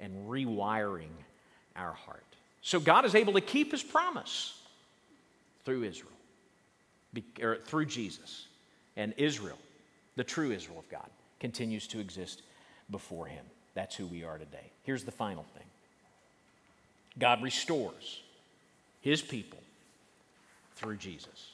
and 0.00 0.28
rewiring 0.28 1.10
our 1.74 1.92
heart. 1.92 2.24
So 2.62 2.80
God 2.80 3.04
is 3.04 3.14
able 3.14 3.34
to 3.34 3.40
keep 3.40 3.72
his 3.72 3.82
promise 3.82 4.60
through 5.64 5.84
Israel, 5.84 6.12
or 7.42 7.56
through 7.56 7.86
Jesus. 7.86 8.46
And 8.96 9.12
Israel, 9.16 9.58
the 10.14 10.24
true 10.24 10.52
Israel 10.52 10.78
of 10.78 10.88
God, 10.88 11.08
continues 11.40 11.86
to 11.88 12.00
exist 12.00 12.42
before 12.90 13.26
Him. 13.26 13.44
That's 13.74 13.94
who 13.94 14.06
we 14.06 14.24
are 14.24 14.38
today. 14.38 14.72
Here's 14.82 15.04
the 15.04 15.12
final 15.12 15.44
thing 15.54 15.66
God 17.18 17.42
restores 17.42 18.20
His 19.00 19.22
people 19.22 19.60
through 20.76 20.96
Jesus. 20.96 21.52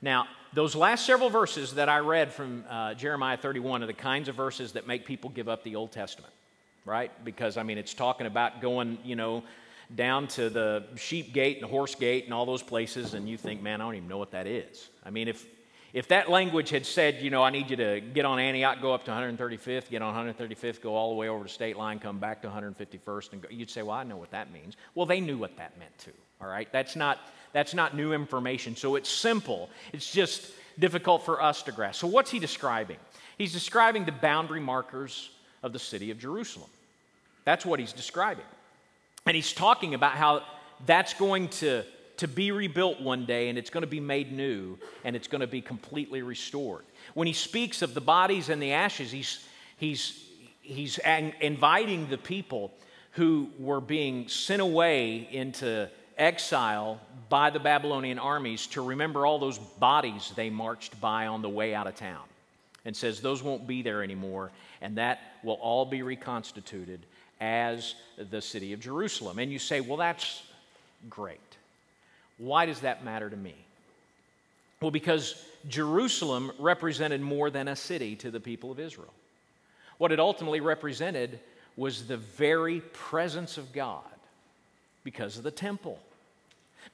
Now, 0.00 0.26
those 0.52 0.74
last 0.76 1.04
several 1.04 1.28
verses 1.28 1.74
that 1.74 1.88
I 1.88 1.98
read 1.98 2.32
from 2.32 2.64
uh, 2.68 2.94
Jeremiah 2.94 3.36
31 3.36 3.82
are 3.82 3.86
the 3.86 3.92
kinds 3.92 4.28
of 4.28 4.36
verses 4.36 4.72
that 4.72 4.86
make 4.86 5.04
people 5.04 5.30
give 5.30 5.48
up 5.48 5.64
the 5.64 5.74
Old 5.74 5.90
Testament, 5.90 6.32
right? 6.84 7.10
Because, 7.24 7.56
I 7.56 7.64
mean, 7.64 7.78
it's 7.78 7.94
talking 7.94 8.26
about 8.26 8.60
going, 8.60 8.98
you 9.04 9.16
know, 9.16 9.42
down 9.94 10.28
to 10.28 10.50
the 10.50 10.84
sheep 10.96 11.32
gate 11.32 11.56
and 11.56 11.64
the 11.64 11.68
horse 11.68 11.94
gate 11.94 12.24
and 12.24 12.34
all 12.34 12.46
those 12.46 12.62
places, 12.62 13.14
and 13.14 13.28
you 13.28 13.36
think, 13.36 13.62
man, 13.62 13.80
I 13.80 13.84
don't 13.84 13.96
even 13.96 14.08
know 14.08 14.18
what 14.18 14.32
that 14.32 14.46
is. 14.46 14.88
I 15.04 15.10
mean, 15.10 15.26
if, 15.28 15.44
if 15.92 16.08
that 16.08 16.28
language 16.28 16.68
had 16.70 16.84
said, 16.84 17.22
you 17.22 17.30
know, 17.30 17.42
I 17.42 17.50
need 17.50 17.70
you 17.70 17.76
to 17.76 18.00
get 18.00 18.26
on 18.26 18.38
Antioch, 18.38 18.80
go 18.82 18.92
up 18.92 19.04
to 19.06 19.10
135th, 19.10 19.88
get 19.88 20.02
on 20.02 20.34
135th, 20.34 20.82
go 20.82 20.94
all 20.94 21.10
the 21.10 21.16
way 21.16 21.28
over 21.28 21.44
to 21.44 21.50
state 21.50 21.76
line, 21.76 21.98
come 21.98 22.18
back 22.18 22.42
to 22.42 22.48
151st, 22.48 23.32
and 23.32 23.42
go, 23.42 23.48
you'd 23.50 23.70
say, 23.70 23.82
well, 23.82 23.96
I 23.96 24.04
know 24.04 24.16
what 24.16 24.30
that 24.32 24.52
means. 24.52 24.76
Well, 24.94 25.06
they 25.06 25.20
knew 25.20 25.38
what 25.38 25.56
that 25.56 25.78
meant 25.78 25.96
too. 25.98 26.12
All 26.40 26.48
right, 26.48 26.68
that's 26.72 26.94
not 26.94 27.18
that's 27.52 27.72
not 27.72 27.96
new 27.96 28.12
information. 28.12 28.76
So 28.76 28.96
it's 28.96 29.08
simple. 29.08 29.70
It's 29.94 30.12
just 30.12 30.52
difficult 30.78 31.24
for 31.24 31.42
us 31.42 31.62
to 31.62 31.72
grasp. 31.72 32.00
So 32.00 32.06
what's 32.06 32.30
he 32.30 32.38
describing? 32.38 32.98
He's 33.38 33.54
describing 33.54 34.04
the 34.04 34.12
boundary 34.12 34.60
markers 34.60 35.30
of 35.62 35.72
the 35.72 35.78
city 35.78 36.10
of 36.10 36.18
Jerusalem. 36.18 36.68
That's 37.44 37.64
what 37.64 37.80
he's 37.80 37.94
describing, 37.94 38.44
and 39.24 39.34
he's 39.34 39.54
talking 39.54 39.94
about 39.94 40.12
how 40.12 40.42
that's 40.84 41.14
going 41.14 41.48
to 41.48 41.82
to 42.18 42.28
be 42.28 42.52
rebuilt 42.52 43.00
one 43.00 43.24
day 43.24 43.48
and 43.48 43.58
it's 43.58 43.70
going 43.70 43.82
to 43.82 43.88
be 43.88 44.00
made 44.00 44.32
new 44.32 44.78
and 45.04 45.16
it's 45.16 45.28
going 45.28 45.40
to 45.40 45.46
be 45.46 45.60
completely 45.60 46.22
restored. 46.22 46.84
When 47.14 47.26
he 47.26 47.32
speaks 47.32 47.82
of 47.82 47.94
the 47.94 48.00
bodies 48.00 48.48
and 48.48 48.60
the 48.62 48.72
ashes, 48.72 49.10
he's, 49.10 49.44
he's, 49.76 50.24
he's 50.60 50.98
inviting 51.40 52.08
the 52.08 52.18
people 52.18 52.72
who 53.12 53.50
were 53.58 53.80
being 53.80 54.28
sent 54.28 54.62
away 54.62 55.28
into 55.32 55.88
exile 56.16 57.00
by 57.28 57.50
the 57.50 57.60
Babylonian 57.60 58.18
armies 58.18 58.66
to 58.68 58.82
remember 58.82 59.24
all 59.24 59.38
those 59.38 59.58
bodies 59.58 60.32
they 60.36 60.50
marched 60.50 61.00
by 61.00 61.26
on 61.26 61.42
the 61.42 61.48
way 61.48 61.74
out 61.74 61.86
of 61.86 61.94
town. 61.94 62.22
And 62.84 62.96
says 62.96 63.20
those 63.20 63.42
won't 63.42 63.66
be 63.66 63.82
there 63.82 64.02
anymore, 64.02 64.50
and 64.80 64.96
that 64.96 65.18
will 65.42 65.58
all 65.60 65.84
be 65.84 66.02
reconstituted 66.02 67.00
as 67.40 67.94
the 68.30 68.40
city 68.40 68.72
of 68.72 68.80
Jerusalem. 68.80 69.38
And 69.38 69.52
you 69.52 69.58
say, 69.58 69.80
well, 69.80 69.98
that's 69.98 70.42
great. 71.10 71.47
Why 72.38 72.66
does 72.66 72.80
that 72.80 73.04
matter 73.04 73.28
to 73.28 73.36
me? 73.36 73.54
Well, 74.80 74.90
because 74.90 75.44
Jerusalem 75.66 76.52
represented 76.58 77.20
more 77.20 77.50
than 77.50 77.68
a 77.68 77.76
city 77.76 78.16
to 78.16 78.30
the 78.30 78.40
people 78.40 78.70
of 78.70 78.78
Israel. 78.78 79.12
What 79.98 80.12
it 80.12 80.20
ultimately 80.20 80.60
represented 80.60 81.40
was 81.76 82.06
the 82.06 82.16
very 82.16 82.80
presence 82.80 83.58
of 83.58 83.72
God 83.72 84.02
because 85.02 85.36
of 85.36 85.42
the 85.42 85.50
temple. 85.50 85.98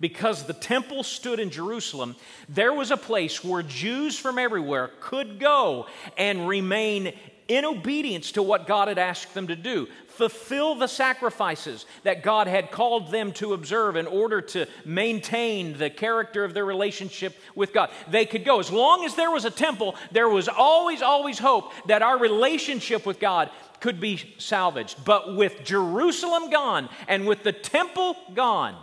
Because 0.01 0.45
the 0.45 0.55
temple 0.55 1.03
stood 1.03 1.39
in 1.39 1.51
Jerusalem, 1.51 2.17
there 2.49 2.73
was 2.73 2.91
a 2.91 2.97
place 2.97 3.45
where 3.45 3.63
Jews 3.63 4.19
from 4.19 4.39
everywhere 4.39 4.91
could 5.01 5.39
go 5.39 5.87
and 6.17 6.49
remain 6.49 7.13
in 7.49 7.65
obedience 7.65 8.33
to 8.33 8.43
what 8.43 8.67
God 8.67 8.89
had 8.89 8.99
asked 8.99 9.35
them 9.35 9.49
to 9.49 9.57
do 9.57 9.89
fulfill 10.15 10.77
the 10.77 10.87
sacrifices 10.87 11.87
that 12.05 12.23
God 12.23 12.47
had 12.47 12.71
called 12.71 13.11
them 13.11 13.33
to 13.33 13.53
observe 13.53 13.97
in 13.97 14.07
order 14.07 14.41
to 14.41 14.67
maintain 14.85 15.77
the 15.77 15.91
character 15.91 16.45
of 16.45 16.55
their 16.55 16.65
relationship 16.65 17.37
with 17.57 17.73
God. 17.73 17.91
They 18.09 18.25
could 18.25 18.45
go. 18.45 18.61
As 18.61 18.71
long 18.71 19.05
as 19.05 19.17
there 19.17 19.31
was 19.31 19.45
a 19.45 19.51
temple, 19.51 19.97
there 20.13 20.29
was 20.29 20.49
always, 20.49 21.03
always 21.03 21.39
hope 21.39 21.73
that 21.87 22.03
our 22.03 22.17
relationship 22.17 23.05
with 23.05 23.19
God 23.19 23.51
could 23.81 24.01
be 24.01 24.35
salvaged. 24.39 25.05
But 25.05 25.35
with 25.35 25.65
Jerusalem 25.65 26.49
gone 26.49 26.89
and 27.09 27.27
with 27.27 27.43
the 27.43 27.53
temple 27.53 28.17
gone, 28.35 28.77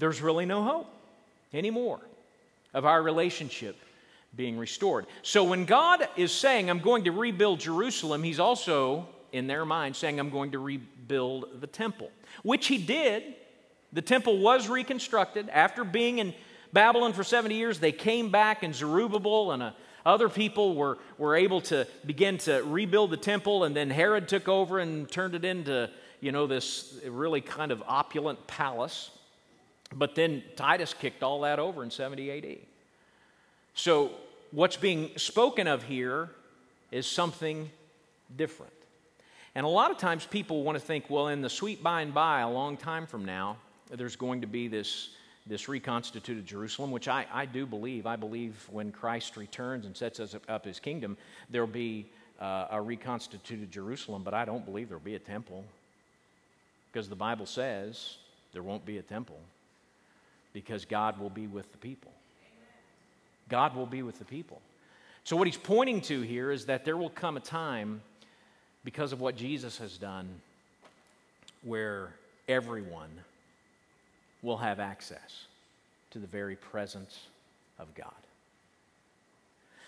there's 0.00 0.20
really 0.20 0.46
no 0.46 0.64
hope 0.64 0.86
anymore 1.54 2.00
of 2.74 2.84
our 2.84 3.00
relationship 3.00 3.76
being 4.38 4.56
restored. 4.56 5.04
So 5.22 5.42
when 5.42 5.66
God 5.66 6.08
is 6.16 6.30
saying, 6.32 6.70
I'm 6.70 6.78
going 6.78 7.04
to 7.04 7.10
rebuild 7.10 7.58
Jerusalem, 7.58 8.22
He's 8.22 8.38
also 8.38 9.08
in 9.32 9.48
their 9.48 9.66
mind 9.66 9.96
saying, 9.96 10.18
I'm 10.18 10.30
going 10.30 10.52
to 10.52 10.60
rebuild 10.60 11.60
the 11.60 11.66
temple, 11.66 12.10
which 12.42 12.68
he 12.68 12.78
did. 12.78 13.34
The 13.92 14.00
temple 14.00 14.38
was 14.38 14.68
reconstructed. 14.68 15.48
After 15.50 15.82
being 15.82 16.18
in 16.18 16.32
Babylon 16.72 17.12
for 17.12 17.24
70 17.24 17.54
years, 17.56 17.80
they 17.80 17.90
came 17.90 18.30
back, 18.30 18.62
and 18.62 18.74
Zerubbabel 18.74 19.50
and 19.50 19.62
uh, 19.62 19.70
other 20.06 20.28
people 20.28 20.76
were, 20.76 20.98
were 21.18 21.34
able 21.34 21.60
to 21.62 21.86
begin 22.06 22.38
to 22.38 22.62
rebuild 22.62 23.10
the 23.10 23.16
temple, 23.16 23.64
and 23.64 23.74
then 23.74 23.90
Herod 23.90 24.28
took 24.28 24.46
over 24.46 24.78
and 24.78 25.10
turned 25.10 25.34
it 25.34 25.44
into, 25.44 25.90
you 26.20 26.30
know, 26.30 26.46
this 26.46 26.94
really 27.06 27.40
kind 27.40 27.72
of 27.72 27.82
opulent 27.88 28.46
palace. 28.46 29.10
But 29.92 30.14
then 30.14 30.44
Titus 30.54 30.94
kicked 30.94 31.24
all 31.24 31.40
that 31.40 31.58
over 31.58 31.82
in 31.82 31.90
70 31.90 32.30
AD. 32.30 32.58
So, 33.74 34.12
what's 34.50 34.76
being 34.76 35.10
spoken 35.16 35.66
of 35.66 35.82
here 35.82 36.30
is 36.90 37.06
something 37.06 37.70
different. 38.36 38.72
And 39.54 39.64
a 39.66 39.68
lot 39.68 39.90
of 39.90 39.98
times 39.98 40.26
people 40.26 40.62
want 40.62 40.78
to 40.78 40.84
think, 40.84 41.10
well, 41.10 41.28
in 41.28 41.42
the 41.42 41.50
sweet 41.50 41.82
by 41.82 42.02
and 42.02 42.14
by, 42.14 42.40
a 42.40 42.50
long 42.50 42.76
time 42.76 43.06
from 43.06 43.24
now, 43.24 43.56
there's 43.90 44.16
going 44.16 44.42
to 44.42 44.46
be 44.46 44.68
this, 44.68 45.10
this 45.46 45.68
reconstituted 45.68 46.46
Jerusalem, 46.46 46.90
which 46.90 47.08
I, 47.08 47.26
I 47.32 47.46
do 47.46 47.66
believe. 47.66 48.06
I 48.06 48.16
believe 48.16 48.68
when 48.70 48.92
Christ 48.92 49.36
returns 49.36 49.86
and 49.86 49.96
sets 49.96 50.20
us 50.20 50.36
up 50.48 50.64
his 50.64 50.78
kingdom, 50.78 51.16
there'll 51.50 51.66
be 51.66 52.06
uh, 52.40 52.66
a 52.70 52.80
reconstituted 52.80 53.72
Jerusalem, 53.72 54.22
but 54.22 54.34
I 54.34 54.44
don't 54.44 54.64
believe 54.64 54.88
there'll 54.88 55.02
be 55.02 55.14
a 55.14 55.20
temple. 55.20 55.64
Because 56.92 57.08
the 57.08 57.16
Bible 57.16 57.46
says 57.46 58.16
there 58.52 58.62
won't 58.62 58.86
be 58.86 58.98
a 58.98 59.02
temple, 59.02 59.40
because 60.52 60.84
God 60.84 61.18
will 61.18 61.30
be 61.30 61.46
with 61.46 61.70
the 61.72 61.78
people. 61.78 62.12
God 63.48 63.74
will 63.74 63.86
be 63.86 64.02
with 64.02 64.18
the 64.18 64.24
people. 64.24 64.60
So, 65.24 65.36
what 65.36 65.46
he's 65.46 65.56
pointing 65.56 66.00
to 66.02 66.22
here 66.22 66.50
is 66.50 66.66
that 66.66 66.84
there 66.84 66.96
will 66.96 67.10
come 67.10 67.36
a 67.36 67.40
time 67.40 68.00
because 68.84 69.12
of 69.12 69.20
what 69.20 69.36
Jesus 69.36 69.78
has 69.78 69.98
done, 69.98 70.28
where 71.62 72.14
everyone 72.48 73.10
will 74.42 74.56
have 74.56 74.80
access 74.80 75.46
to 76.10 76.18
the 76.18 76.26
very 76.26 76.56
presence 76.56 77.26
of 77.78 77.94
God. 77.94 78.12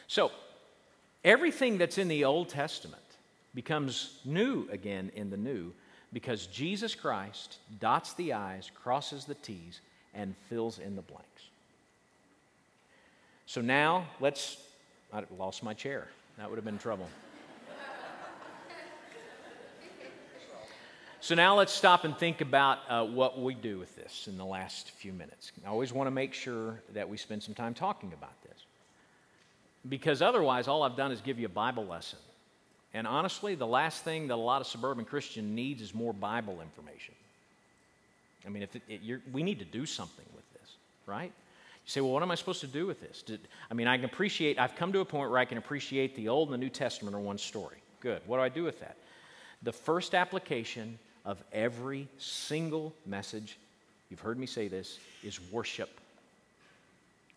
So, 0.09 0.33
everything 1.25 1.79
that's 1.79 1.99
in 1.99 2.09
the 2.09 2.25
Old 2.25 2.49
Testament 2.49 3.01
becomes 3.55 4.19
new 4.25 4.69
again 4.71 5.11
in 5.15 5.31
the 5.31 5.37
new 5.37 5.73
because 6.13 6.47
Jesus 6.47 6.95
Christ 6.95 7.59
dots 7.79 8.15
the 8.15 8.33
I's, 8.33 8.71
crosses 8.75 9.25
the 9.25 9.35
T's, 9.35 9.81
and 10.15 10.35
fills 10.49 10.79
in 10.79 10.97
the 10.97 11.03
blanks. 11.03 11.50
So 13.51 13.61
now 13.61 14.07
let's, 14.21 14.59
I 15.13 15.25
lost 15.37 15.65
my 15.65 15.75
chair. 15.75 16.07
That 16.39 16.49
would 16.49 16.55
have 16.55 16.65
been 16.65 16.79
trouble. 16.79 17.09
So 21.21 21.35
now 21.35 21.57
let's 21.57 21.73
stop 21.73 22.05
and 22.05 22.17
think 22.17 22.43
about 22.43 22.79
uh, 22.89 23.05
what 23.05 23.43
we 23.43 23.55
do 23.55 23.77
with 23.77 23.97
this 23.97 24.29
in 24.29 24.39
the 24.39 24.45
last 24.45 24.93
few 24.93 25.13
minutes. 25.13 25.51
I 25.67 25.69
always 25.69 25.93
want 25.93 26.07
to 26.07 26.13
make 26.13 26.33
sure 26.33 26.81
that 26.95 27.09
we 27.09 27.17
spend 27.17 27.43
some 27.43 27.55
time 27.55 27.75
talking 27.75 28.13
about 28.13 28.41
this. 28.45 28.67
Because 29.89 30.23
otherwise, 30.23 30.69
all 30.69 30.85
I've 30.85 30.97
done 30.97 31.11
is 31.11 31.21
give 31.21 31.41
you 31.41 31.47
a 31.47 31.49
Bible 31.49 31.85
lesson. 31.85 32.21
And 32.95 33.05
honestly, 33.05 33.57
the 33.57 33.67
last 33.67 34.05
thing 34.05 34.29
that 34.29 34.35
a 34.35 34.37
lot 34.37 34.61
of 34.61 34.69
suburban 34.69 35.05
Christian 35.05 35.57
needs 35.57 35.83
is 35.83 35.93
more 35.93 36.13
Bible 36.13 36.61
information. 36.63 37.15
I 38.47 38.49
mean, 38.49 38.63
if 38.63 38.77
it, 38.77 38.83
it, 38.89 39.23
we 39.33 39.43
need 39.43 39.59
to 39.59 39.65
do 39.65 39.87
something 39.87 40.27
with 40.37 40.45
this, 40.53 40.77
right? 41.05 41.33
Say, 41.91 42.01
well, 42.01 42.13
what 42.13 42.23
am 42.23 42.31
I 42.31 42.37
supposed 42.37 42.61
to 42.61 42.69
do 42.69 42.87
with 42.87 43.01
this? 43.01 43.23
Did, 43.23 43.41
I 43.69 43.75
mean, 43.75 43.89
I 43.89 43.97
can 43.97 44.05
appreciate, 44.05 44.61
I've 44.61 44.77
come 44.77 44.93
to 44.93 45.01
a 45.01 45.05
point 45.05 45.29
where 45.29 45.41
I 45.41 45.45
can 45.45 45.59
appreciate 45.59 46.15
the 46.15 46.29
Old 46.29 46.47
and 46.47 46.55
the 46.55 46.59
New 46.59 46.71
Testament 46.71 47.17
are 47.17 47.21
one 47.21 47.37
story. 47.37 47.79
Good. 47.99 48.23
What 48.29 48.37
do 48.37 48.45
I 48.45 48.49
do 48.49 48.63
with 48.63 48.79
that? 48.79 48.97
The 49.65 49.73
first 49.73 50.15
application 50.15 51.01
of 51.25 51.43
every 51.53 52.07
single 52.17 52.95
message, 53.07 53.59
you've 54.09 54.21
heard 54.21 54.39
me 54.39 54.47
say 54.47 54.69
this, 54.69 55.01
is 55.25 55.41
worship. 55.51 55.91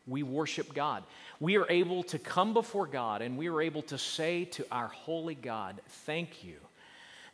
We 0.08 0.22
worship 0.22 0.72
God. 0.76 1.02
We 1.40 1.58
are 1.58 1.66
able 1.68 2.04
to 2.04 2.20
come 2.20 2.54
before 2.54 2.86
God 2.86 3.24
and 3.24 3.40
we 3.40 3.50
are 3.50 3.60
able 3.60 3.82
to 3.82 3.98
say 3.98 4.46
to 4.46 4.68
our 4.72 4.90
holy 4.90 5.34
God, 5.34 5.82
Thank 6.06 6.44
you 6.44 6.58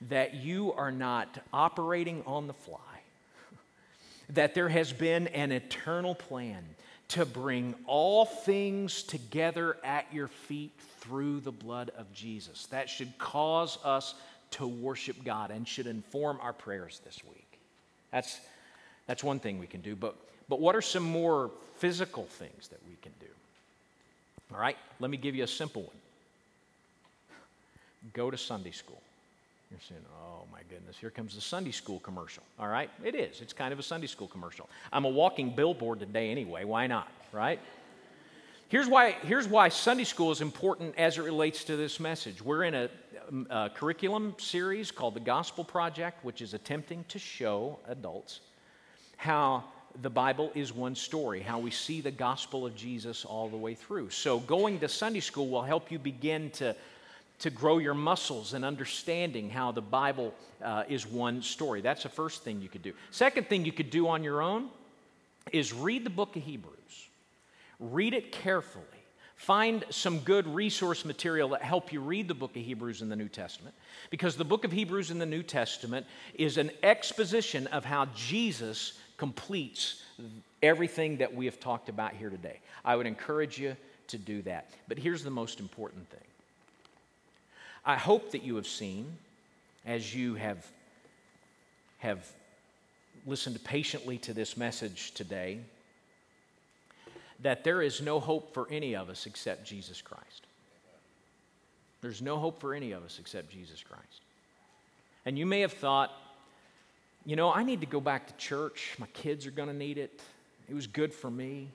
that 0.07 0.35
you 0.35 0.71
are 0.71 0.93
not 0.93 1.27
operating 1.51 2.23
on 2.25 2.47
the 2.47 2.53
fly, 2.53 2.77
that 4.29 4.55
there 4.55 4.69
has 4.69 4.93
been 4.93 5.27
an 5.27 5.51
eternal 5.51 6.15
plan 6.15 6.63
to 7.09 7.25
bring 7.25 7.73
all 7.85 8.25
things 8.25 9.03
together 9.03 9.77
at 9.83 10.05
your 10.13 10.27
feet 10.27 10.71
through 10.99 11.39
the 11.39 11.51
blood 11.51 11.91
of 11.97 12.11
Jesus. 12.13 12.67
That 12.67 12.89
should 12.89 13.17
cause 13.17 13.77
us 13.83 14.13
to 14.51 14.67
worship 14.67 15.23
God 15.23 15.51
and 15.51 15.67
should 15.67 15.87
inform 15.87 16.39
our 16.41 16.53
prayers 16.53 17.01
this 17.05 17.19
week. 17.23 17.59
That's, 18.11 18.39
that's 19.07 19.23
one 19.23 19.39
thing 19.39 19.59
we 19.59 19.67
can 19.67 19.81
do. 19.81 19.95
But, 19.95 20.15
but 20.47 20.59
what 20.59 20.75
are 20.75 20.81
some 20.81 21.03
more 21.03 21.51
physical 21.77 22.25
things 22.25 22.67
that 22.69 22.79
we 22.87 22.95
can 23.01 23.11
do? 23.19 23.27
All 24.53 24.59
right, 24.59 24.77
let 24.99 25.11
me 25.11 25.17
give 25.17 25.35
you 25.35 25.43
a 25.43 25.47
simple 25.47 25.83
one. 25.83 25.91
Go 28.13 28.31
to 28.31 28.37
Sunday 28.37 28.71
school. 28.71 29.01
You're 29.71 29.79
saying, 29.87 30.01
oh 30.23 30.45
my 30.51 30.61
goodness, 30.67 30.97
here 30.97 31.11
comes 31.11 31.35
the 31.35 31.41
Sunday 31.41 31.71
school 31.71 31.99
commercial. 31.99 32.41
All 32.59 32.67
right, 32.67 32.89
it 33.03 33.13
is. 33.13 33.39
It's 33.39 33.53
kind 33.53 33.71
of 33.71 33.77
a 33.77 33.83
Sunday 33.83 34.07
school 34.07 34.27
commercial. 34.27 34.67
I'm 34.91 35.05
a 35.05 35.09
walking 35.09 35.55
billboard 35.55 35.99
today 35.99 36.31
anyway. 36.31 36.63
Why 36.63 36.87
not, 36.87 37.07
right? 37.31 37.59
Here's 38.69 38.87
why, 38.87 39.11
here's 39.23 39.47
why 39.47 39.69
Sunday 39.69 40.03
school 40.03 40.31
is 40.31 40.41
important 40.41 40.95
as 40.97 41.17
it 41.17 41.21
relates 41.21 41.63
to 41.65 41.75
this 41.75 41.99
message. 41.99 42.41
We're 42.41 42.63
in 42.63 42.73
a, 42.73 42.89
um, 43.27 43.47
a 43.49 43.69
curriculum 43.69 44.35
series 44.37 44.91
called 44.91 45.15
the 45.15 45.19
Gospel 45.19 45.63
Project, 45.63 46.23
which 46.23 46.41
is 46.41 46.53
attempting 46.53 47.03
to 47.07 47.19
show 47.19 47.79
adults 47.87 48.41
how 49.17 49.63
the 50.01 50.09
Bible 50.09 50.51
is 50.55 50.73
one 50.73 50.95
story, 50.95 51.41
how 51.41 51.59
we 51.59 51.71
see 51.71 51.99
the 51.99 52.11
gospel 52.11 52.65
of 52.65 52.75
Jesus 52.75 53.25
all 53.25 53.49
the 53.49 53.57
way 53.57 53.73
through. 53.73 54.11
So, 54.11 54.39
going 54.39 54.79
to 54.79 54.87
Sunday 54.87 55.19
school 55.19 55.47
will 55.49 55.63
help 55.63 55.91
you 55.91 55.99
begin 55.99 56.51
to, 56.51 56.75
to 57.39 57.49
grow 57.49 57.77
your 57.77 57.93
muscles 57.93 58.53
and 58.53 58.65
understanding 58.65 59.49
how 59.49 59.71
the 59.71 59.81
Bible 59.81 60.33
uh, 60.63 60.83
is 60.89 61.07
one 61.07 61.41
story. 61.41 61.81
That's 61.81 62.03
the 62.03 62.09
first 62.09 62.43
thing 62.43 62.61
you 62.61 62.69
could 62.69 62.83
do. 62.83 62.93
Second 63.11 63.47
thing 63.47 63.65
you 63.65 63.71
could 63.71 63.89
do 63.89 64.07
on 64.07 64.23
your 64.23 64.41
own 64.41 64.69
is 65.51 65.73
read 65.73 66.03
the 66.03 66.09
book 66.09 66.35
of 66.35 66.43
Hebrews. 66.43 66.75
Read 67.79 68.13
it 68.13 68.31
carefully. 68.31 68.83
Find 69.37 69.85
some 69.89 70.19
good 70.19 70.45
resource 70.53 71.05
material 71.05 71.49
that 71.49 71.61
help 71.61 71.93
you 71.93 72.01
read 72.01 72.27
the 72.27 72.33
book 72.33 72.57
of 72.57 72.61
Hebrews 72.61 73.01
in 73.01 73.07
the 73.07 73.15
New 73.15 73.29
Testament 73.29 73.73
because 74.09 74.35
the 74.35 74.43
book 74.43 74.65
of 74.65 74.71
Hebrews 74.73 75.11
in 75.11 75.17
the 75.17 75.25
New 75.25 75.43
Testament 75.43 76.05
is 76.33 76.57
an 76.57 76.71
exposition 76.83 77.65
of 77.67 77.85
how 77.85 78.07
Jesus 78.13 78.99
completes 79.15 80.03
everything 80.61 81.17
that 81.17 81.33
we 81.33 81.45
have 81.45 81.57
talked 81.57 81.87
about 81.87 82.13
here 82.13 82.29
today. 82.29 82.59
I 82.83 82.97
would 82.97 83.07
encourage 83.07 83.57
you 83.57 83.77
to 84.07 84.17
do 84.17 84.41
that. 84.41 84.71
But 84.89 84.99
here's 84.99 85.23
the 85.23 85.29
most 85.29 85.61
important 85.61 86.09
thing. 86.09 86.28
I 87.85 87.95
hope 87.95 88.31
that 88.31 88.43
you 88.43 88.55
have 88.55 88.67
seen 88.67 89.17
as 89.85 90.13
you 90.13 90.35
have 90.35 90.65
have 91.99 92.25
listened 93.25 93.61
patiently 93.63 94.17
to 94.17 94.33
this 94.33 94.57
message 94.57 95.11
today 95.11 95.59
that 97.41 97.63
there 97.63 97.81
is 97.81 98.01
no 98.01 98.19
hope 98.19 98.53
for 98.53 98.67
any 98.69 98.95
of 98.95 99.09
us 99.09 99.25
except 99.25 99.65
Jesus 99.65 100.01
Christ. 100.01 100.43
There's 102.01 102.21
no 102.21 102.37
hope 102.37 102.59
for 102.59 102.73
any 102.73 102.91
of 102.93 103.03
us 103.03 103.17
except 103.19 103.51
Jesus 103.51 103.83
Christ. 103.83 104.21
And 105.25 105.37
you 105.37 105.45
may 105.45 105.61
have 105.61 105.73
thought, 105.73 106.11
you 107.25 107.35
know, 107.35 107.53
I 107.53 107.63
need 107.63 107.81
to 107.81 107.85
go 107.85 107.99
back 107.99 108.27
to 108.27 108.33
church. 108.35 108.95
My 108.97 109.07
kids 109.07 109.45
are 109.45 109.51
going 109.51 109.67
to 109.67 109.75
need 109.75 109.97
it. 109.97 110.21
It 110.69 110.73
was 110.73 110.87
good 110.87 111.13
for 111.13 111.29
me. 111.29 111.69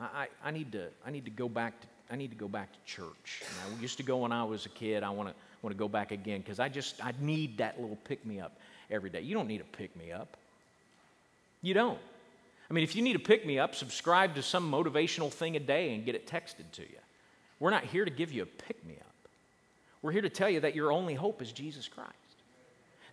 I, 0.00 0.04
I, 0.04 0.48
I, 0.48 0.50
need 0.50 0.72
to, 0.72 0.88
I 1.06 1.10
need 1.10 1.24
to 1.24 1.30
go 1.30 1.48
back 1.48 1.80
to, 1.80 1.86
I 2.10 2.16
need 2.16 2.30
to 2.30 2.36
go 2.36 2.48
back 2.48 2.72
to 2.72 2.78
church. 2.84 3.42
I 3.64 3.80
used 3.80 3.96
to 3.96 4.02
go 4.02 4.18
when 4.18 4.32
I 4.32 4.44
was 4.44 4.66
a 4.66 4.70
kid. 4.70 5.02
I 5.02 5.10
want 5.10 5.28
to, 5.30 5.34
want 5.62 5.74
to 5.74 5.78
go 5.78 5.88
back 5.88 6.10
again 6.12 6.40
because 6.40 6.60
I 6.60 6.68
just, 6.68 7.04
I 7.04 7.12
need 7.20 7.58
that 7.58 7.80
little 7.80 7.96
pick 8.04 8.24
me 8.26 8.40
up 8.40 8.58
every 8.90 9.10
day. 9.10 9.22
You 9.22 9.34
don't 9.34 9.48
need 9.48 9.60
a 9.60 9.76
pick 9.76 9.96
me 9.96 10.12
up. 10.12 10.36
You 11.62 11.74
don't. 11.74 11.98
I 12.70 12.74
mean, 12.74 12.84
if 12.84 12.94
you 12.94 13.02
need 13.02 13.16
a 13.16 13.20
pick 13.20 13.46
me 13.46 13.58
up, 13.58 13.74
subscribe 13.74 14.34
to 14.34 14.42
some 14.42 14.70
motivational 14.70 15.30
thing 15.30 15.56
a 15.56 15.60
day 15.60 15.94
and 15.94 16.04
get 16.04 16.14
it 16.14 16.26
texted 16.26 16.70
to 16.72 16.82
you. 16.82 16.98
We're 17.58 17.70
not 17.70 17.84
here 17.84 18.04
to 18.04 18.10
give 18.10 18.32
you 18.32 18.42
a 18.42 18.46
pick 18.46 18.84
me 18.84 18.96
up. 19.00 19.14
We're 20.02 20.12
here 20.12 20.22
to 20.22 20.28
tell 20.28 20.50
you 20.50 20.60
that 20.60 20.74
your 20.74 20.92
only 20.92 21.14
hope 21.14 21.40
is 21.40 21.52
Jesus 21.52 21.88
Christ, 21.88 22.10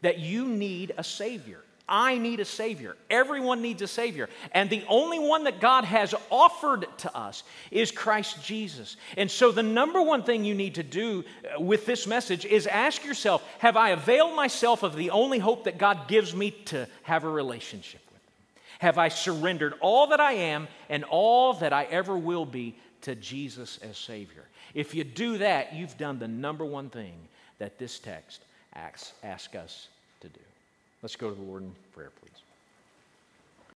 that 0.01 0.19
you 0.19 0.47
need 0.47 0.93
a 0.97 1.03
Savior. 1.03 1.61
I 1.91 2.17
need 2.17 2.39
a 2.39 2.45
Savior. 2.45 2.95
Everyone 3.09 3.61
needs 3.61 3.81
a 3.81 3.87
Savior. 3.87 4.29
And 4.53 4.69
the 4.69 4.83
only 4.87 5.19
one 5.19 5.43
that 5.43 5.59
God 5.59 5.83
has 5.83 6.15
offered 6.31 6.87
to 6.99 7.15
us 7.15 7.43
is 7.69 7.91
Christ 7.91 8.43
Jesus. 8.43 8.95
And 9.17 9.29
so, 9.29 9.51
the 9.51 9.61
number 9.61 10.01
one 10.01 10.23
thing 10.23 10.45
you 10.45 10.55
need 10.55 10.75
to 10.75 10.83
do 10.83 11.25
uh, 11.43 11.61
with 11.61 11.85
this 11.85 12.07
message 12.07 12.45
is 12.45 12.65
ask 12.65 13.03
yourself 13.05 13.43
Have 13.59 13.77
I 13.77 13.89
availed 13.89 14.35
myself 14.35 14.81
of 14.81 14.95
the 14.95 15.11
only 15.11 15.37
hope 15.37 15.65
that 15.65 15.77
God 15.77 16.07
gives 16.07 16.33
me 16.33 16.51
to 16.65 16.87
have 17.03 17.25
a 17.25 17.29
relationship? 17.29 18.01
With? 18.11 18.21
Him? 18.21 18.77
Have 18.79 18.97
I 18.97 19.09
surrendered 19.09 19.73
all 19.81 20.07
that 20.07 20.21
I 20.21 20.33
am 20.33 20.69
and 20.89 21.03
all 21.03 21.53
that 21.55 21.73
I 21.73 21.83
ever 21.83 22.17
will 22.17 22.45
be 22.45 22.75
to 23.01 23.15
Jesus 23.15 23.79
as 23.81 23.97
Savior. 23.97 24.45
If 24.73 24.95
you 24.95 25.03
do 25.03 25.39
that, 25.39 25.73
you've 25.73 25.97
done 25.97 26.19
the 26.19 26.27
number 26.27 26.65
one 26.65 26.89
thing 26.89 27.13
that 27.59 27.77
this 27.77 27.99
text 27.99 28.41
asks, 28.73 29.13
asks 29.23 29.55
us. 29.55 29.87
Let's 31.01 31.15
go 31.15 31.29
to 31.29 31.35
the 31.35 31.41
Lord 31.41 31.63
in 31.63 31.71
prayer, 31.93 32.11
please. 32.21 32.50